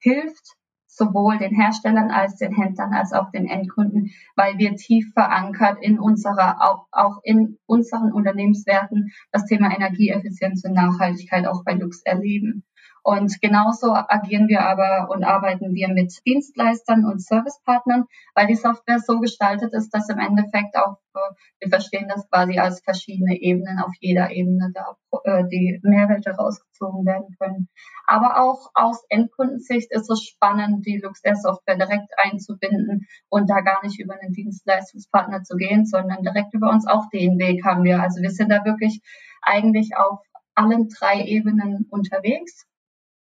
[0.00, 5.78] hilft sowohl den Herstellern als den Händlern als auch den Endkunden, weil wir tief verankert
[5.80, 12.02] in unserer, auch, auch in unseren Unternehmenswerten das Thema Energieeffizienz und Nachhaltigkeit auch bei Lux
[12.02, 12.64] erleben.
[13.02, 18.98] Und genauso agieren wir aber und arbeiten wir mit Dienstleistern und Servicepartnern, weil die Software
[18.98, 21.18] so gestaltet ist, dass im Endeffekt auch, äh,
[21.60, 27.06] wir verstehen das quasi als verschiedene Ebenen auf jeder Ebene da äh, die Mehrwerte rausgezogen
[27.06, 27.68] werden können.
[28.06, 33.82] Aber auch aus Endkundensicht ist es spannend, die Luxair Software direkt einzubinden und da gar
[33.84, 38.02] nicht über einen Dienstleistungspartner zu gehen, sondern direkt über uns auch den Weg haben wir.
[38.02, 39.00] Also wir sind da wirklich
[39.42, 40.20] eigentlich auf
[40.54, 42.67] allen drei Ebenen unterwegs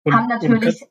[0.04, 0.84] und, haben natürlich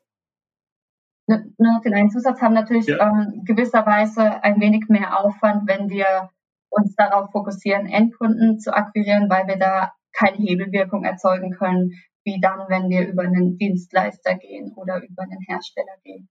[1.27, 3.07] nur ne, den einen Zusatz haben natürlich ja.
[3.07, 6.29] ähm, gewisserweise ein wenig mehr Aufwand, wenn wir
[6.69, 11.93] uns darauf fokussieren, Endkunden zu akquirieren, weil wir da keine Hebelwirkung erzeugen können,
[12.25, 16.29] wie dann, wenn wir über einen Dienstleister gehen oder über einen Hersteller gehen.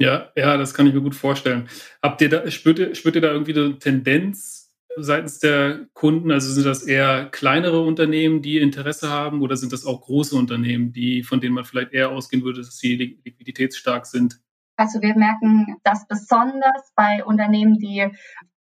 [0.00, 1.68] Ja, ja, das kann ich mir gut vorstellen.
[2.02, 4.57] Habt ihr da, spürt ihr, spürt ihr da irgendwie eine Tendenz
[5.02, 6.30] seitens der Kunden?
[6.30, 10.92] Also sind das eher kleinere Unternehmen, die Interesse haben, oder sind das auch große Unternehmen,
[10.92, 14.40] die, von denen man vielleicht eher ausgehen würde, dass sie liquiditätsstark sind?
[14.76, 18.06] Also wir merken das besonders bei Unternehmen, die,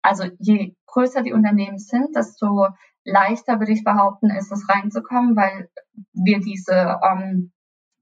[0.02, 2.68] also je größer die Unternehmen sind, desto
[3.04, 5.70] leichter würde ich behaupten, ist es reinzukommen, weil
[6.14, 7.52] wir diese ähm,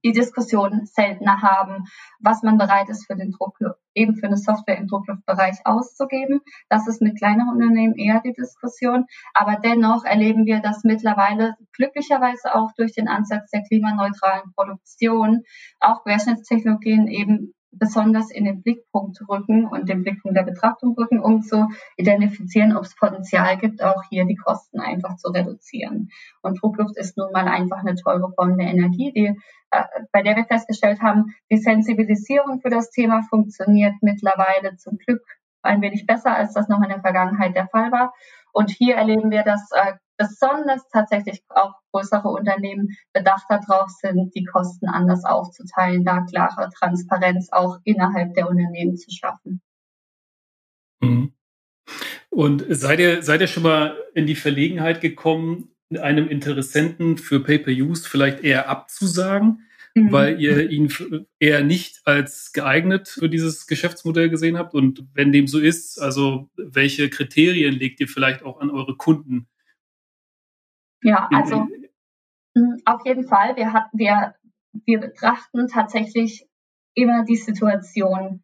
[0.04, 1.84] die Diskussion seltener haben,
[2.20, 3.56] was man bereit ist für den Druck,
[3.94, 6.40] eben für eine Software im Druckluftbereich auszugeben.
[6.68, 9.06] Das ist mit kleineren Unternehmen eher die Diskussion.
[9.32, 15.42] Aber dennoch erleben wir, dass mittlerweile glücklicherweise auch durch den Ansatz der klimaneutralen Produktion
[15.80, 21.42] auch Querschnittstechnologien eben besonders in den Blickpunkt rücken und den Blickpunkt der Betrachtung rücken, um
[21.42, 26.10] zu identifizieren, ob es Potenzial gibt, auch hier die Kosten einfach zu reduzieren.
[26.42, 30.36] Und Druckluft ist nun mal einfach eine teure Form der Energie, die, äh, bei der
[30.36, 35.22] wir festgestellt haben, die Sensibilisierung für das Thema funktioniert mittlerweile zum Glück
[35.62, 38.12] ein wenig besser, als das noch in der Vergangenheit der Fall war.
[38.52, 44.44] Und hier erleben wir, dass äh, besonders tatsächlich auch größere Unternehmen bedacht darauf sind, die
[44.44, 49.60] Kosten anders aufzuteilen, da klare Transparenz auch innerhalb der Unternehmen zu schaffen.
[51.00, 51.32] Mhm.
[52.30, 58.08] Und seid ihr, seid ihr schon mal in die Verlegenheit gekommen, einem Interessenten für Pay-per-Use
[58.08, 60.10] vielleicht eher abzusagen, mhm.
[60.10, 60.92] weil ihr ihn
[61.38, 64.74] eher nicht als geeignet für dieses Geschäftsmodell gesehen habt?
[64.74, 69.46] Und wenn dem so ist, also welche Kriterien legt ihr vielleicht auch an eure Kunden
[71.04, 71.68] ja, also
[72.56, 73.56] hm, auf jeden Fall.
[73.56, 74.34] Wir wir,
[74.84, 76.48] wir betrachten tatsächlich
[76.94, 78.42] immer die Situation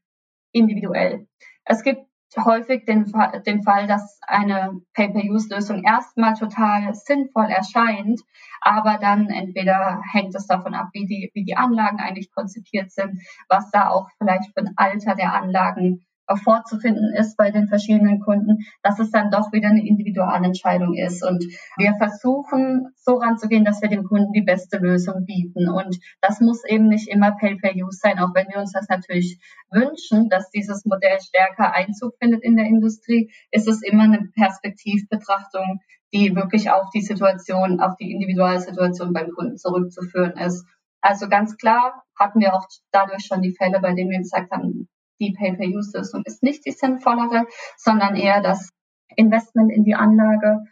[0.52, 1.26] individuell.
[1.64, 3.12] Es gibt häufig den,
[3.46, 8.20] den Fall, dass eine Pay-per-Use-Lösung erstmal total sinnvoll erscheint,
[8.60, 13.20] aber dann entweder hängt es davon ab, wie die, wie die Anlagen eigentlich konzipiert sind,
[13.48, 16.04] was da auch vielleicht für ein Alter der Anlagen
[16.36, 21.24] vorzufinden ist bei den verschiedenen Kunden, dass es dann doch wieder eine Individualentscheidung ist.
[21.24, 21.44] Und
[21.76, 25.68] wir versuchen so ranzugehen, dass wir dem Kunden die beste Lösung bieten.
[25.68, 29.38] Und das muss eben nicht immer Pay-per-Use sein, auch wenn wir uns das natürlich
[29.70, 35.80] wünschen, dass dieses Modell stärker Einzug findet in der Industrie, ist es immer eine Perspektivbetrachtung,
[36.12, 40.66] die wirklich auf die Situation, auf die Individualsituation beim Kunden zurückzuführen ist.
[41.00, 44.88] Also ganz klar hatten wir auch dadurch schon die Fälle, bei denen wir gesagt haben,
[45.20, 48.70] die Pay-per-Use-Lösung ist nicht die sinnvollere, sondern eher das
[49.16, 50.64] Investment in die Anlage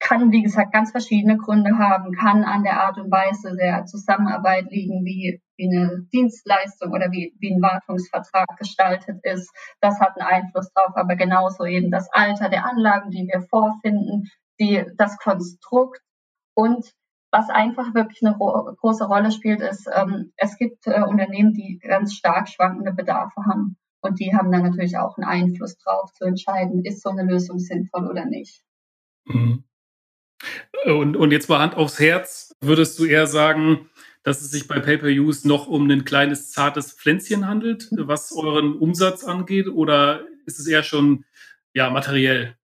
[0.00, 4.70] kann, wie gesagt, ganz verschiedene Gründe haben, kann an der Art und Weise der Zusammenarbeit
[4.70, 9.50] liegen, wie, eine Dienstleistung oder wie, wie ein Wartungsvertrag gestaltet ist.
[9.82, 14.30] Das hat einen Einfluss drauf, aber genauso eben das Alter der Anlagen, die wir vorfinden,
[14.58, 16.00] die, das Konstrukt
[16.54, 16.90] und
[17.30, 22.14] was einfach wirklich eine große Rolle spielt, ist, ähm, es gibt äh, Unternehmen, die ganz
[22.14, 23.76] stark schwankende Bedarfe haben.
[24.00, 27.58] Und die haben dann natürlich auch einen Einfluss drauf zu entscheiden, ist so eine Lösung
[27.58, 28.62] sinnvoll oder nicht.
[29.26, 29.64] Mhm.
[30.86, 33.90] Und, und jetzt mal Hand aufs Herz, würdest du eher sagen,
[34.22, 39.24] dass es sich bei Pay-Per-Use noch um ein kleines, zartes Pflänzchen handelt, was euren Umsatz
[39.24, 41.24] angeht, oder ist es eher schon
[41.74, 42.56] ja, materiell?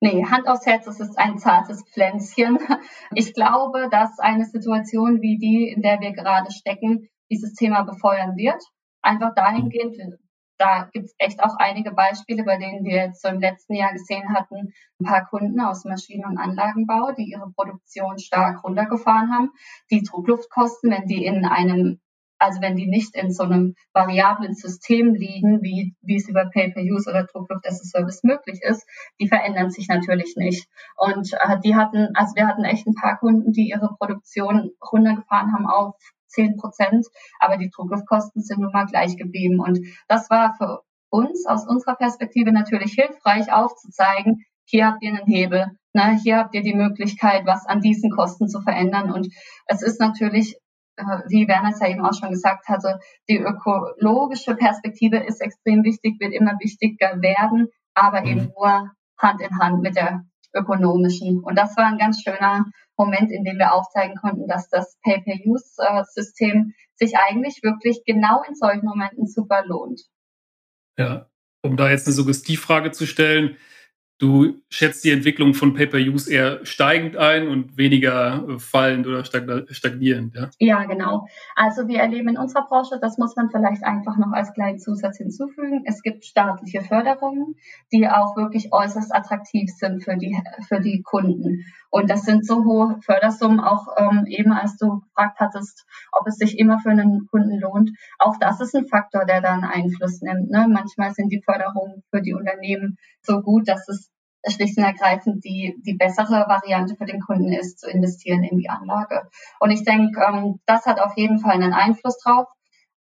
[0.00, 2.58] Nee, Hand aufs Herz, es ist ein zartes Pflänzchen.
[3.14, 8.36] Ich glaube, dass eine Situation wie die, in der wir gerade stecken, dieses Thema befeuern
[8.36, 8.62] wird.
[9.02, 9.96] Einfach dahingehend,
[10.58, 13.92] da gibt es echt auch einige Beispiele, bei denen wir jetzt so im letzten Jahr
[13.92, 19.50] gesehen hatten, ein paar Kunden aus Maschinen- und Anlagenbau, die ihre Produktion stark runtergefahren haben.
[19.90, 22.00] Die Druckluftkosten, wenn die in einem
[22.38, 27.08] also wenn die nicht in so einem variablen System liegen, wie, wie es über Pay-per-Use
[27.10, 28.86] oder Druckluft as a Service möglich ist,
[29.20, 30.68] die verändern sich natürlich nicht.
[30.96, 35.52] Und äh, die hatten, also wir hatten echt ein paar Kunden, die ihre Produktion runtergefahren
[35.52, 35.94] haben auf
[36.28, 37.06] 10 Prozent,
[37.38, 39.60] aber die Druckluftkosten sind nun mal gleich geblieben.
[39.60, 45.26] Und das war für uns aus unserer Perspektive natürlich hilfreich aufzuzeigen, hier habt ihr einen
[45.26, 49.12] Hebel, ne, hier habt ihr die Möglichkeit, was an diesen Kosten zu verändern.
[49.12, 49.28] Und
[49.66, 50.56] es ist natürlich
[51.28, 56.20] wie Werner es ja eben auch schon gesagt hatte, die ökologische Perspektive ist extrem wichtig,
[56.20, 58.26] wird immer wichtiger werden, aber mhm.
[58.26, 61.42] eben nur Hand in Hand mit der ökonomischen.
[61.42, 66.74] Und das war ein ganz schöner Moment, in dem wir aufzeigen konnten, dass das Pay-per-Use-System
[66.96, 70.02] sich eigentlich wirklich genau in solchen Momenten super lohnt.
[70.96, 71.28] Ja,
[71.62, 73.56] um da jetzt eine Suggestivfrage zu stellen,
[74.18, 80.34] Du schätzt die Entwicklung von Pay-per-Use eher steigend ein und weniger äh, fallend oder stagnierend,
[80.36, 80.50] ja?
[80.60, 81.26] Ja, genau.
[81.56, 85.18] Also wir erleben in unserer Branche, das muss man vielleicht einfach noch als kleinen Zusatz
[85.18, 85.82] hinzufügen.
[85.84, 87.56] Es gibt staatliche Förderungen,
[87.92, 91.64] die auch wirklich äußerst attraktiv sind für die, für die Kunden.
[91.90, 96.36] Und das sind so hohe Fördersummen, auch ähm, eben als du gefragt hattest, ob es
[96.36, 97.90] sich immer für einen Kunden lohnt.
[98.18, 100.50] Auch das ist ein Faktor, der dann Einfluss nimmt.
[100.50, 100.66] Ne?
[100.68, 104.13] Manchmal sind die Förderungen für die Unternehmen so gut, dass es
[104.48, 108.68] schlicht und ergreifend die, die bessere Variante für den Kunden ist, zu investieren in die
[108.68, 109.22] Anlage.
[109.60, 112.48] Und ich denke, ähm, das hat auf jeden Fall einen Einfluss drauf.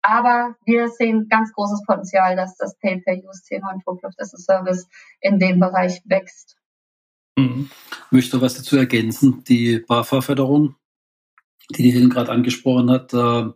[0.01, 4.88] Aber wir sehen ganz großes Potenzial, dass das Pay-Per-Use-Thema und Druckluft as a Service
[5.21, 6.58] in dem Bereich wächst.
[7.38, 7.69] Mhm.
[8.12, 9.43] Möchte was dazu ergänzen?
[9.45, 10.75] Die BAFA-Förderung,
[11.69, 13.49] die die Helen gerade angesprochen hat, äh,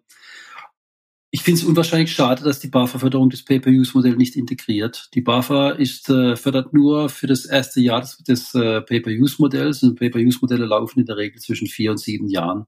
[1.30, 5.10] ich finde es unwahrscheinlich schade, dass die BAFA-Förderung das Pay-per-Use-Modell nicht integriert.
[5.13, 10.00] Die BAFA ist, äh, fördert nur für das erste Jahr des, des äh, Pay-per-Use-Modells und
[10.00, 12.66] Pay-per-Use-Modelle laufen in der Regel zwischen vier und sieben Jahren.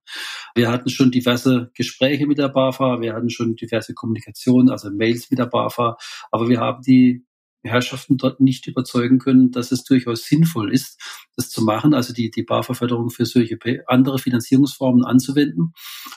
[0.56, 5.30] Wir hatten schon diverse Gespräche mit der BAFA, wir hatten schon diverse Kommunikationen, also Mails
[5.30, 5.96] mit der BAFA,
[6.32, 7.26] aber wir haben die
[7.64, 11.00] Herrschaften dort nicht überzeugen können, dass es durchaus sinnvoll ist,
[11.36, 15.74] das zu machen, also die, die BAFA-Förderung für solche andere Finanzierungsformen anzuwenden,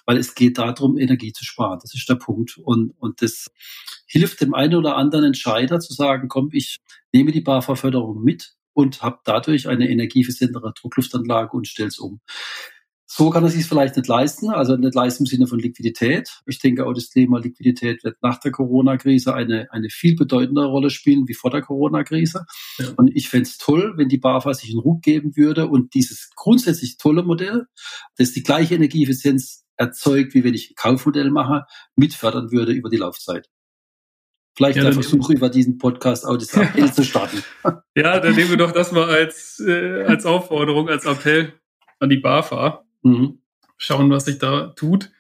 [0.06, 1.78] weil es geht darum, Energie zu sparen.
[1.82, 2.58] Das ist der Punkt.
[2.58, 3.50] Und, und das
[4.06, 6.78] hilft dem einen oder anderen Entscheider zu sagen, komm, ich
[7.12, 12.20] nehme die BAFA-Förderung mit und habe dadurch eine energieeffizientere Druckluftanlage und stelle es um.
[13.14, 16.30] So kann er sich vielleicht nicht leisten, also nicht leisten im Sinne von Liquidität.
[16.46, 20.88] Ich denke auch, das Thema Liquidität wird nach der Corona-Krise eine, eine viel bedeutendere Rolle
[20.88, 22.46] spielen wie vor der Corona-Krise.
[22.78, 22.86] Ja.
[22.96, 26.30] Und ich fände es toll, wenn die BAFA sich einen Ruck geben würde und dieses
[26.36, 27.66] grundsätzlich tolle Modell,
[28.16, 32.96] das die gleiche Energieeffizienz erzeugt, wie wenn ich ein Kaufmodell mache, mitfördern würde über die
[32.96, 33.46] Laufzeit.
[34.56, 37.42] Vielleicht ja, der Versuch, über diesen Podcast auch das Appell zu starten.
[37.94, 41.52] Ja, dann nehmen wir doch das mal als, äh, als Aufforderung, als Appell
[42.00, 42.86] an die BAFA.
[43.02, 43.38] Mhm.
[43.76, 45.10] Schauen, was sich da tut.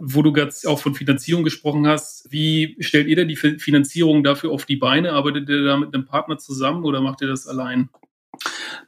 [0.00, 4.50] Wo du gerade auch von Finanzierung gesprochen hast, wie stellt ihr denn die Finanzierung dafür
[4.50, 5.12] auf die Beine?
[5.12, 7.90] Arbeitet ihr da mit einem Partner zusammen oder macht ihr das allein?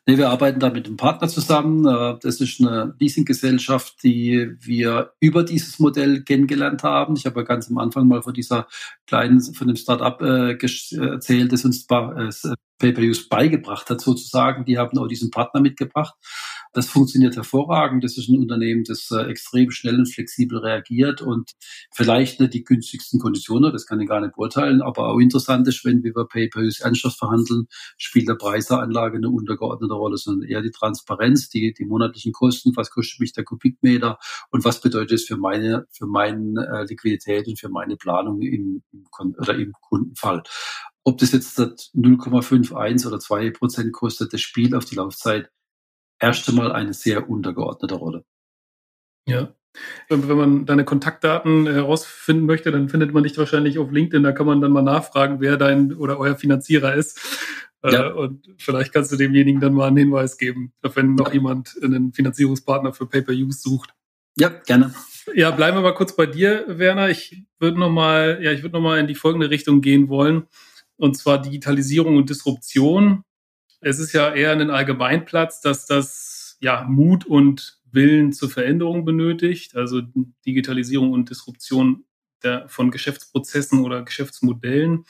[0.06, 1.86] Nee, wir arbeiten da mit einem Partner zusammen.
[1.86, 7.16] Äh, das ist eine Leasinggesellschaft, die wir über dieses Modell kennengelernt haben.
[7.16, 8.68] Ich habe ja ganz am Anfang mal von dieser
[9.06, 14.64] kleinen, von dem Startup äh, erzählt, das uns äh, Pay-Per-Use beigebracht hat sozusagen.
[14.64, 16.14] Die haben auch diesen Partner mitgebracht.
[16.76, 18.04] Das funktioniert hervorragend.
[18.04, 21.52] Das ist ein Unternehmen, das äh, extrem schnell und flexibel reagiert und
[21.90, 25.86] vielleicht nicht die günstigsten Konditionen, das kann ich gar nicht beurteilen, aber auch interessant ist,
[25.86, 30.50] wenn wir über Pay-Per-Use ernsthaft verhandeln, spielt der Preis der Anlage eine untergeordnete Rolle, sondern
[30.50, 34.18] eher die Transparenz, die, die monatlichen Kosten, was kostet mich der Kubikmeter
[34.50, 38.82] und was bedeutet es für meine, für meine äh, Liquidität und für meine Planung im,
[38.92, 40.42] im, oder im Kundenfall.
[41.04, 45.48] Ob das jetzt 0,51 oder 2 Prozent kostet, das Spiel auf die Laufzeit
[46.18, 48.24] erst einmal eine sehr untergeordnete Rolle.
[49.26, 49.54] Ja.
[50.08, 54.22] Wenn man deine Kontaktdaten herausfinden möchte, dann findet man dich wahrscheinlich auf LinkedIn.
[54.22, 57.20] Da kann man dann mal nachfragen, wer dein oder euer Finanzierer ist.
[57.82, 58.08] Äh, ja.
[58.12, 61.34] Und vielleicht kannst du demjenigen dann mal einen Hinweis geben, wenn noch ja.
[61.34, 63.90] jemand einen Finanzierungspartner für Pay-per-Use sucht.
[64.38, 64.94] Ja, gerne.
[65.34, 67.10] Ja, bleiben wir mal kurz bei dir, Werner.
[67.10, 70.46] Ich würde noch mal, ja, ich würde noch mal in die folgende Richtung gehen wollen,
[70.96, 73.24] und zwar Digitalisierung und Disruption.
[73.80, 79.76] Es ist ja eher ein Allgemeinplatz, dass das ja Mut und Willen zur Veränderung benötigt,
[79.76, 80.02] also
[80.44, 82.04] Digitalisierung und Disruption
[82.42, 85.04] der, von Geschäftsprozessen oder Geschäftsmodellen.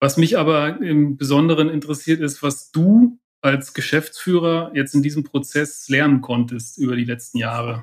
[0.00, 5.88] Was mich aber im Besonderen interessiert ist, was du als Geschäftsführer jetzt in diesem Prozess
[5.88, 7.82] lernen konntest über die letzten Jahre.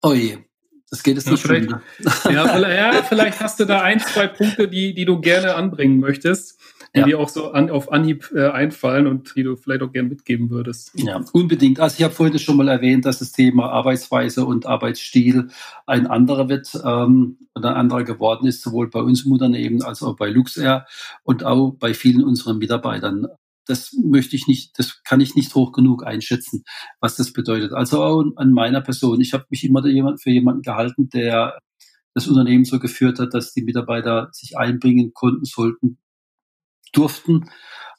[0.00, 0.38] Oh je,
[0.90, 4.68] das geht es nicht vielleicht, ja, vielleicht, ja, vielleicht hast du da ein, zwei Punkte,
[4.68, 6.60] die, die du gerne anbringen möchtest,
[6.94, 7.06] die ja.
[7.06, 10.50] dir auch so an, auf Anhieb äh, einfallen und die du vielleicht auch gerne mitgeben
[10.50, 10.92] würdest.
[10.94, 11.80] Ja, unbedingt.
[11.80, 15.48] Also ich habe vorhin schon mal erwähnt, dass das Thema Arbeitsweise und Arbeitsstil
[15.86, 20.02] ein anderer wird ähm, oder ein anderer geworden ist, sowohl bei uns im Unternehmen als
[20.02, 20.86] auch bei LuxAir
[21.22, 23.26] und auch bei vielen unseren Mitarbeitern
[23.66, 26.64] das möchte ich nicht, das kann ich nicht hoch genug einschätzen,
[27.00, 27.72] was das bedeutet.
[27.72, 29.20] Also auch an meiner Person.
[29.20, 29.82] Ich habe mich immer
[30.18, 31.58] für jemanden gehalten, der
[32.14, 35.98] das Unternehmen so geführt hat, dass die Mitarbeiter sich einbringen konnten, sollten,
[36.92, 37.50] durften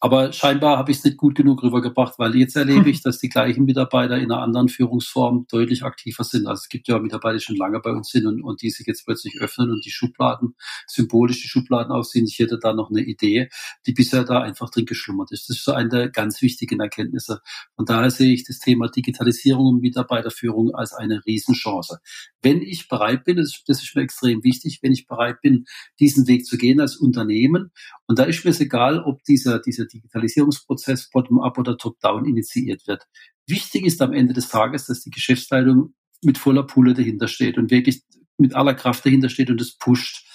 [0.03, 3.29] aber scheinbar habe ich es nicht gut genug rübergebracht, weil jetzt erlebe ich, dass die
[3.29, 6.45] gleichen Mitarbeiter in einer anderen Führungsform deutlich aktiver sind.
[6.45, 8.85] Also es gibt ja Mitarbeiter, die schon lange bei uns sind und, und die sich
[8.85, 10.55] jetzt plötzlich öffnen und die Schubladen,
[10.87, 12.25] symbolisch die Schubladen aussehen.
[12.27, 13.47] Ich hätte da noch eine Idee,
[13.87, 15.47] die bisher da einfach drin geschlummert ist.
[15.47, 17.39] Das ist so eine der ganz wichtigen Erkenntnisse.
[17.77, 22.01] Und daher sehe ich das Thema Digitalisierung und Mitarbeiterführung als eine Riesenchance.
[22.41, 25.63] Wenn ich bereit bin, das, das ist mir extrem wichtig, wenn ich bereit bin,
[26.01, 27.71] diesen Weg zu gehen als Unternehmen,
[28.05, 33.07] und da ist mir es egal, ob dieser, dieser Digitalisierungsprozess bottom-up oder top-down initiiert wird.
[33.47, 37.71] Wichtig ist am Ende des Tages, dass die Geschäftsleitung mit voller Pulle dahinter steht und
[37.71, 38.03] wirklich
[38.37, 40.25] mit aller Kraft dahinter steht und es pusht.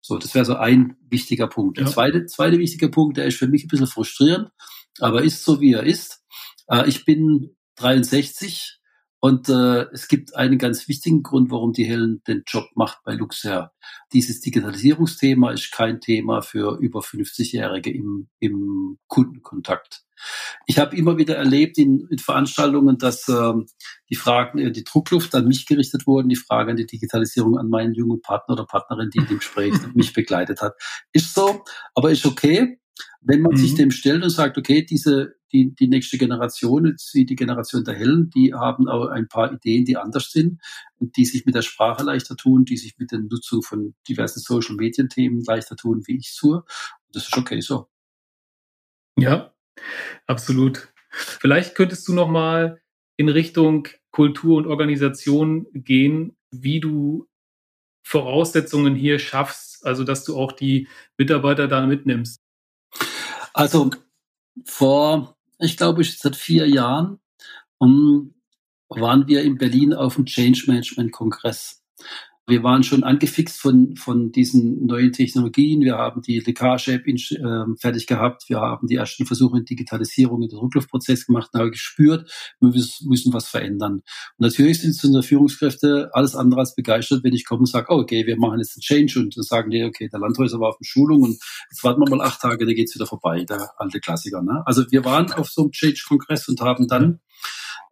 [0.00, 1.78] So, das wäre so ein wichtiger Punkt.
[1.78, 1.84] Ja.
[1.84, 4.50] Der zweite, zweite wichtige Punkt, der ist für mich ein bisschen frustrierend,
[5.00, 6.22] aber ist so, wie er ist.
[6.68, 8.77] Äh, ich bin 63
[9.20, 13.14] und äh, es gibt einen ganz wichtigen Grund, warum die Helen den Job macht bei
[13.14, 13.72] Luxer.
[14.12, 20.04] Dieses Digitalisierungsthema ist kein Thema für über 50-Jährige im, im Kundenkontakt.
[20.66, 23.52] Ich habe immer wieder erlebt in, in Veranstaltungen, dass äh,
[24.08, 27.68] die Fragen, äh, die Druckluft an mich gerichtet wurden, die Frage an die Digitalisierung an
[27.68, 30.74] meinen jungen Partner oder Partnerin, die in dem Gespräch mich begleitet hat.
[31.12, 32.80] Ist so, aber ist okay.
[33.20, 33.58] Wenn man mhm.
[33.58, 37.94] sich dem stellt und sagt, okay, diese, die, die nächste Generation, jetzt die Generation der
[37.94, 40.60] Hellen, die haben auch ein paar Ideen, die anders sind,
[40.98, 44.76] die sich mit der Sprache leichter tun, die sich mit der Nutzung von diversen Social
[44.76, 46.56] Medien Themen leichter tun, wie ich es tue.
[46.56, 47.88] Und das ist okay so.
[49.18, 49.54] Ja,
[50.26, 50.92] absolut.
[51.10, 52.80] Vielleicht könntest du noch mal
[53.16, 57.28] in Richtung Kultur und Organisation gehen, wie du
[58.04, 62.40] Voraussetzungen hier schaffst, also dass du auch die Mitarbeiter da mitnimmst.
[63.52, 63.90] Also
[64.64, 67.20] vor, ich glaube, seit vier Jahren
[67.78, 68.34] um,
[68.88, 71.82] waren wir in Berlin auf dem Change Management Kongress.
[72.48, 75.82] Wir waren schon angefixt von, von diesen neuen Technologien.
[75.82, 78.48] Wir haben die Leckage-App äh, fertig gehabt.
[78.48, 82.30] Wir haben die ersten Versuche in Digitalisierung in den Rücklaufprozess gemacht und haben gespürt,
[82.60, 83.96] wir müssen was verändern.
[83.96, 84.02] Und
[84.38, 88.38] natürlich sind unsere Führungskräfte alles andere als begeistert, wenn ich komme und sage, okay, wir
[88.38, 91.22] machen jetzt einen Change und dann sagen die, okay, der Landhäuser war auf der Schulung
[91.22, 91.38] und
[91.70, 94.42] jetzt warten wir mal acht Tage, dann geht's wieder vorbei, der alte Klassiker.
[94.42, 94.62] Ne?
[94.64, 97.20] Also wir waren auf so einem Change-Kongress und haben dann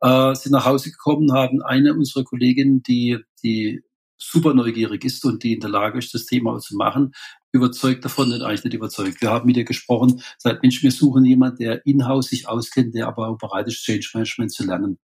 [0.01, 3.83] äh, sind nach Hause gekommen, haben eine unserer Kolleginnen, die die
[4.17, 7.13] super neugierig ist und die in der Lage ist, das Thema zu machen,
[7.53, 9.21] überzeugt davon und eigentlich nicht überzeugt.
[9.21, 13.09] Wir haben mit ihr gesprochen, seit Mensch, wir suchen jemanden, der in-house sich auskennt, der
[13.09, 14.99] aber auch bereit ist, Change Management zu lernen.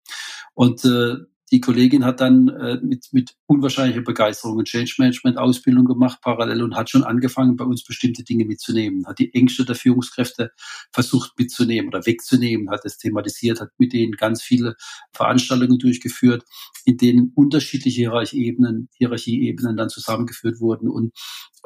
[0.55, 1.17] Und äh,
[1.53, 6.63] die Kollegin hat dann äh, mit, mit unwahrscheinlicher Begeisterung eine Change Management Ausbildung gemacht parallel
[6.63, 10.53] und hat schon angefangen, bei uns bestimmte Dinge mitzunehmen, hat die Ängste der Führungskräfte
[10.93, 14.77] versucht mitzunehmen oder wegzunehmen, hat es thematisiert, hat mit denen ganz viele
[15.13, 16.43] Veranstaltungen durchgeführt,
[16.87, 21.13] in denen unterschiedliche Hierarchieebenen, Hierarchieebenen dann zusammengeführt wurden und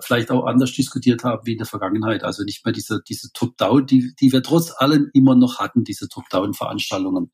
[0.01, 2.23] vielleicht auch anders diskutiert haben wie in der Vergangenheit.
[2.23, 6.09] Also nicht mehr diese, diese Top-Down, die, die wir trotz allem immer noch hatten, diese
[6.09, 7.31] Top-Down-Veranstaltungen.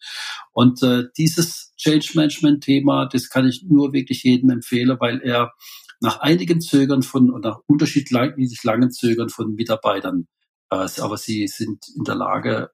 [0.53, 5.53] Und äh, dieses Change Management-Thema, das kann ich nur wirklich jedem empfehlen, weil er
[6.01, 10.27] nach einigen Zögern von nach unterschiedlich langen Zögern von Mitarbeitern,
[10.71, 12.71] äh, aber sie sind in der Lage,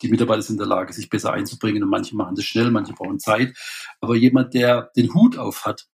[0.00, 2.92] die Mitarbeiter sind in der Lage, sich besser einzubringen und manche machen das schnell, manche
[2.92, 3.56] brauchen Zeit.
[4.00, 5.86] Aber jemand, der den Hut auf hat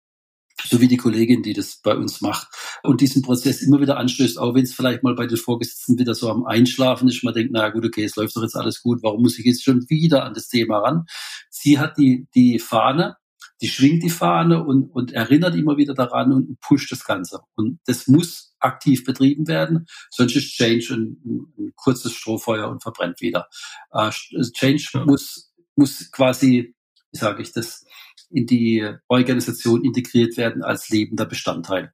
[0.64, 2.48] so wie die Kollegin, die das bei uns macht
[2.82, 6.14] und diesen Prozess immer wieder anstößt, auch wenn es vielleicht mal bei den Vorgesetzten wieder
[6.14, 9.02] so am Einschlafen ist, man denkt, na gut, okay, es läuft doch jetzt alles gut,
[9.02, 11.04] warum muss ich jetzt schon wieder an das Thema ran?
[11.50, 13.16] Sie hat die, die Fahne,
[13.60, 17.40] die schwingt die Fahne und, und erinnert immer wieder daran und pusht das Ganze.
[17.56, 23.20] Und das muss aktiv betrieben werden, sonst ist Change ein, ein, kurzes Strohfeuer und verbrennt
[23.20, 23.48] wieder.
[23.92, 24.10] Uh,
[24.52, 26.74] Change muss, muss quasi,
[27.12, 27.84] wie sage ich das,
[28.30, 31.92] in die Organisation integriert werden als lebender Bestandteil.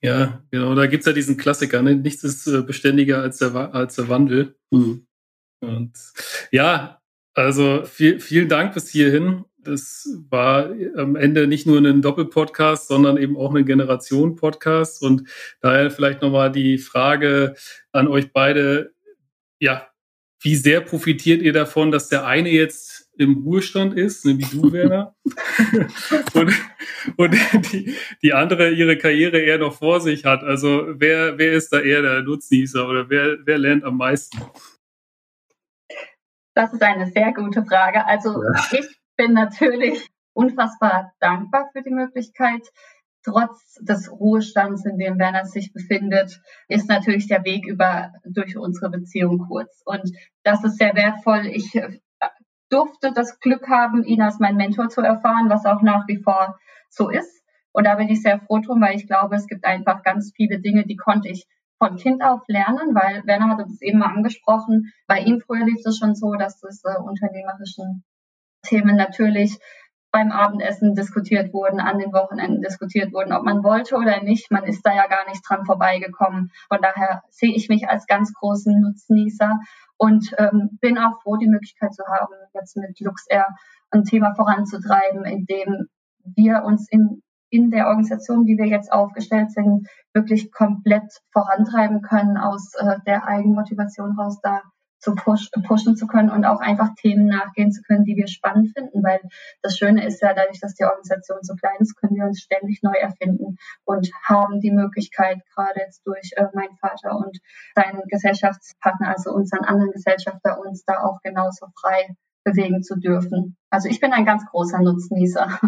[0.00, 1.96] Ja, genau, da gibt's ja diesen Klassiker, ne?
[1.96, 4.54] nichts ist äh, beständiger als der, als der Wandel.
[4.70, 5.06] Mhm.
[5.60, 5.92] Und
[6.52, 7.00] ja,
[7.34, 9.44] also viel, vielen Dank bis hierhin.
[9.58, 15.02] Das war am Ende nicht nur ein Doppelpodcast, sondern eben auch ein Generation-Podcast.
[15.02, 15.28] Und
[15.60, 17.54] daher vielleicht nochmal die Frage
[17.92, 18.92] an euch beide.
[19.60, 19.88] Ja,
[20.40, 25.14] wie sehr profitiert ihr davon, dass der eine jetzt im Ruhestand ist, nämlich du, Werner,
[26.34, 26.52] und,
[27.16, 27.34] und
[27.72, 30.42] die, die andere ihre Karriere eher noch vor sich hat.
[30.42, 34.38] Also wer, wer ist da eher der Nutznießer oder wer, wer lernt am meisten?
[36.54, 38.06] Das ist eine sehr gute Frage.
[38.06, 38.78] Also ja.
[38.78, 42.62] ich bin natürlich unfassbar dankbar für die Möglichkeit.
[43.24, 48.90] Trotz des Ruhestands, in dem Werner sich befindet, ist natürlich der Weg über durch unsere
[48.90, 49.82] Beziehung kurz.
[49.84, 50.12] Und
[50.44, 51.46] das ist sehr wertvoll.
[51.46, 51.76] Ich
[52.70, 56.58] durfte das Glück haben, ihn als mein Mentor zu erfahren, was auch nach wie vor
[56.88, 57.42] so ist.
[57.72, 60.60] Und da bin ich sehr froh drum, weil ich glaube, es gibt einfach ganz viele
[60.60, 61.46] Dinge, die konnte ich
[61.78, 64.92] von Kind auf lernen, weil Werner hat es eben mal angesprochen.
[65.06, 68.04] Bei ihm früher lief es schon so, dass diese unternehmerischen
[68.62, 69.58] Themen natürlich
[70.10, 74.50] beim Abendessen diskutiert wurden, an den Wochenenden diskutiert wurden, ob man wollte oder nicht.
[74.50, 76.50] Man ist da ja gar nicht dran vorbeigekommen.
[76.68, 79.60] Von daher sehe ich mich als ganz großen Nutznießer
[79.98, 83.46] und ähm, bin auch froh, die Möglichkeit zu haben, jetzt mit LuxAir
[83.90, 85.88] ein Thema voranzutreiben, in dem
[86.36, 92.36] wir uns in, in der Organisation, wie wir jetzt aufgestellt sind, wirklich komplett vorantreiben können,
[92.36, 94.62] aus äh, der Eigenmotivation raus da
[94.98, 98.72] zu push, pushen zu können und auch einfach Themen nachgehen zu können, die wir spannend
[98.72, 99.20] finden, weil
[99.62, 102.82] das Schöne ist ja, dadurch, dass die Organisation so klein ist, können wir uns ständig
[102.82, 107.38] neu erfinden und haben die Möglichkeit, gerade jetzt durch äh, meinen Vater und
[107.74, 113.56] seinen Gesellschaftspartner, also unseren anderen Gesellschafter, uns da auch genauso frei bewegen zu dürfen.
[113.70, 115.60] Also ich bin ein ganz großer Nutznießer.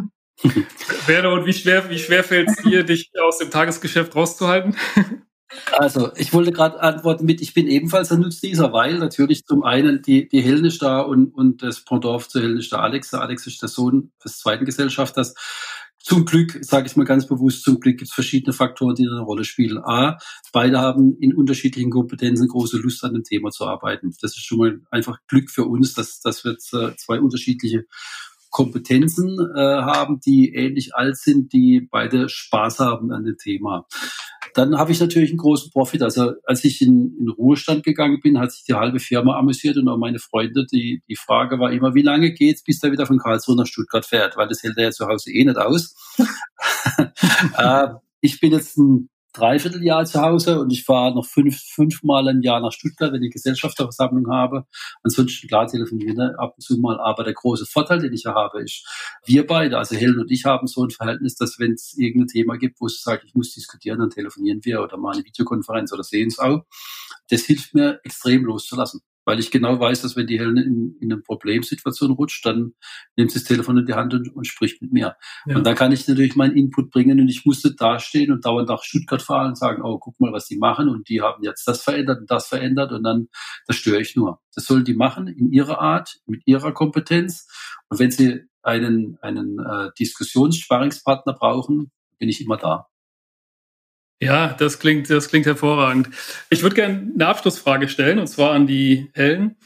[1.07, 4.75] Werner, und wie schwer, wie schwer fällt es dir, dich aus dem Tagesgeschäft rauszuhalten?
[5.73, 10.03] Also, ich wollte gerade antworten mit, ich bin ebenfalls ein Nutznießer, weil natürlich zum einen
[10.03, 13.11] die, die Helen ist da und, und das Pendant zu Helen ist der Alex.
[13.11, 15.35] Der Alex ist der Sohn des zweiten Gesellschafters.
[16.03, 19.21] Zum Glück, sage ich mal ganz bewusst, zum Glück gibt es verschiedene Faktoren, die eine
[19.21, 19.79] Rolle spielen.
[19.79, 20.19] A,
[20.51, 24.15] beide haben in unterschiedlichen Kompetenzen große Lust an dem Thema zu arbeiten.
[24.23, 27.85] Das ist schon mal einfach Glück für uns, dass, dass wir zwei unterschiedliche
[28.51, 33.87] Kompetenzen äh, haben, die ähnlich alt sind, die beide Spaß haben an dem Thema
[34.55, 36.03] dann habe ich natürlich einen großen Profit.
[36.03, 39.89] Also als ich in, in Ruhestand gegangen bin, hat sich die halbe Firma amüsiert und
[39.89, 40.67] auch meine Freunde.
[40.67, 44.05] Die, die Frage war immer, wie lange geht's, bis der wieder von Karlsruhe nach Stuttgart
[44.05, 44.37] fährt?
[44.37, 45.95] Weil das hält er ja zu Hause eh nicht aus.
[47.57, 47.89] äh,
[48.21, 52.61] ich bin jetzt ein Dreivierteljahr zu Hause und ich fahre noch fünf, fünfmal im Jahr
[52.61, 54.67] nach Stuttgart, wenn ich Gesellschafterversammlung habe.
[55.03, 56.99] Ansonsten klar telefonieren ab und zu mal.
[57.01, 58.87] Aber der große Vorteil, den ich ja habe, ist,
[59.25, 62.57] wir beide, also Helen und ich haben so ein Verhältnis, dass wenn es irgendein Thema
[62.57, 66.03] gibt, wo es sagt, ich muss diskutieren, dann telefonieren wir oder mal eine Videokonferenz oder
[66.03, 66.65] sehen es auch.
[67.29, 71.13] Das hilft mir extrem loszulassen weil ich genau weiß, dass wenn die Helen in, in
[71.13, 72.75] eine Problemsituation rutscht, dann
[73.17, 75.17] nimmt sie das Telefon in die Hand und, und spricht mit mir.
[75.47, 75.57] Ja.
[75.57, 78.83] Und da kann ich natürlich meinen Input bringen und ich musste dastehen und dauernd nach
[78.83, 81.83] Stuttgart fahren und sagen, oh, guck mal, was die machen und die haben jetzt das
[81.83, 83.29] verändert und das verändert und dann,
[83.67, 84.41] das störe ich nur.
[84.55, 87.47] Das sollen die machen in ihrer Art, mit ihrer Kompetenz.
[87.89, 92.90] Und wenn sie einen, einen äh, Diskussionssparringspartner brauchen, bin ich immer da.
[94.21, 96.11] Ja, das klingt, das klingt hervorragend.
[96.51, 99.57] Ich würde gerne eine Abschlussfrage stellen, und zwar an die Helen.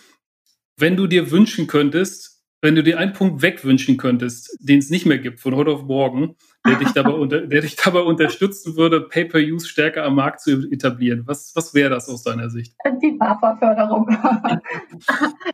[0.77, 2.35] Wenn du dir wünschen könntest,
[2.65, 5.83] wenn du dir einen Punkt wegwünschen könntest, den es nicht mehr gibt von heute auf
[5.83, 6.37] morgen,
[6.67, 11.25] der dich dabei, unter, der dich dabei unterstützen würde, Pay-per-Use stärker am Markt zu etablieren,
[11.27, 12.75] was, was wäre das aus deiner Sicht?
[13.03, 14.09] Die BAFA-Förderung.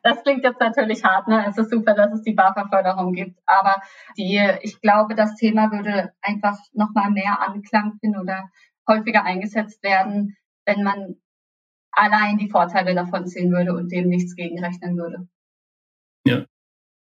[0.05, 1.47] das klingt jetzt natürlich hart, ne?
[1.49, 3.75] Es ist super, dass es die BAFA-Förderung gibt, aber
[4.17, 8.51] die, ich glaube, das Thema würde einfach nochmal mehr Anklang finden oder
[8.91, 10.37] häufiger eingesetzt werden,
[10.67, 11.17] wenn man
[11.93, 15.29] allein die Vorteile davon sehen würde und dem nichts gegenrechnen würde.
[16.27, 16.47] Ja.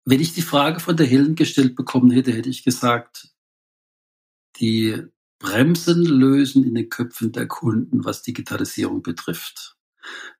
[0.04, 3.28] Wenn ich die Frage von der Helen gestellt bekommen hätte, hätte ich gesagt,
[4.56, 5.02] die
[5.38, 9.76] Bremsen lösen in den Köpfen der Kunden, was Digitalisierung betrifft.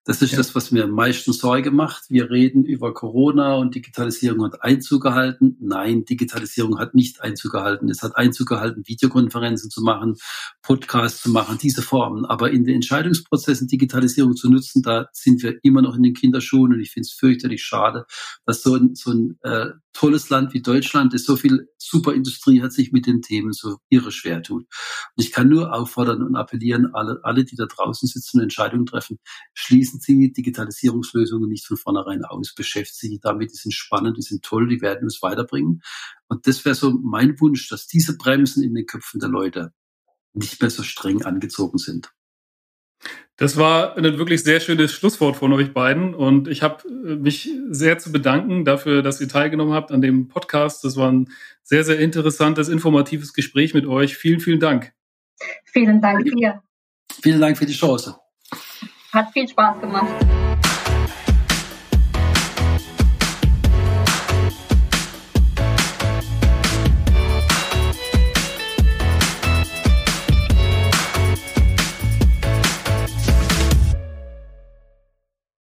[0.08, 0.38] Das ist ja.
[0.38, 2.08] das, was mir am meisten Sorge macht.
[2.08, 5.58] Wir reden über Corona und Digitalisierung hat Einzug gehalten.
[5.60, 7.90] Nein, Digitalisierung hat nicht Einzug gehalten.
[7.90, 10.16] Es hat Einzug gehalten, Videokonferenzen zu machen,
[10.62, 12.24] Podcasts zu machen, diese Formen.
[12.24, 16.72] Aber in den Entscheidungsprozessen Digitalisierung zu nutzen, da sind wir immer noch in den Kinderschuhen
[16.72, 18.06] und ich finde es fürchterlich schade,
[18.46, 22.72] dass so ein, so ein äh, tolles Land wie Deutschland, das so viel Superindustrie hat,
[22.72, 24.62] sich mit den Themen so irre schwer tut.
[24.62, 28.86] Und ich kann nur auffordern und appellieren, alle, alle, die da draußen sitzen und Entscheidungen
[28.86, 29.18] treffen,
[29.54, 32.54] schließen schließen Sie Digitalisierungslösungen nicht von vornherein aus.
[32.54, 35.82] Beschäftigen Sie damit, die sind spannend, die sind toll, die werden uns weiterbringen.
[36.28, 39.72] Und das wäre so mein Wunsch, dass diese Bremsen in den Köpfen der Leute
[40.32, 42.12] nicht mehr so streng angezogen sind.
[43.36, 47.48] Das war ein wirklich sehr schönes Schlusswort von euch beiden und ich habe äh, mich
[47.70, 50.82] sehr zu bedanken dafür, dass ihr teilgenommen habt an dem Podcast.
[50.82, 51.28] Das war ein
[51.62, 54.16] sehr, sehr interessantes, informatives Gespräch mit euch.
[54.16, 54.92] Vielen, vielen Dank.
[55.66, 56.60] Vielen Dank dir.
[57.22, 58.18] Vielen Dank für die Chance.
[59.12, 60.37] Hat viel Spaß gemacht.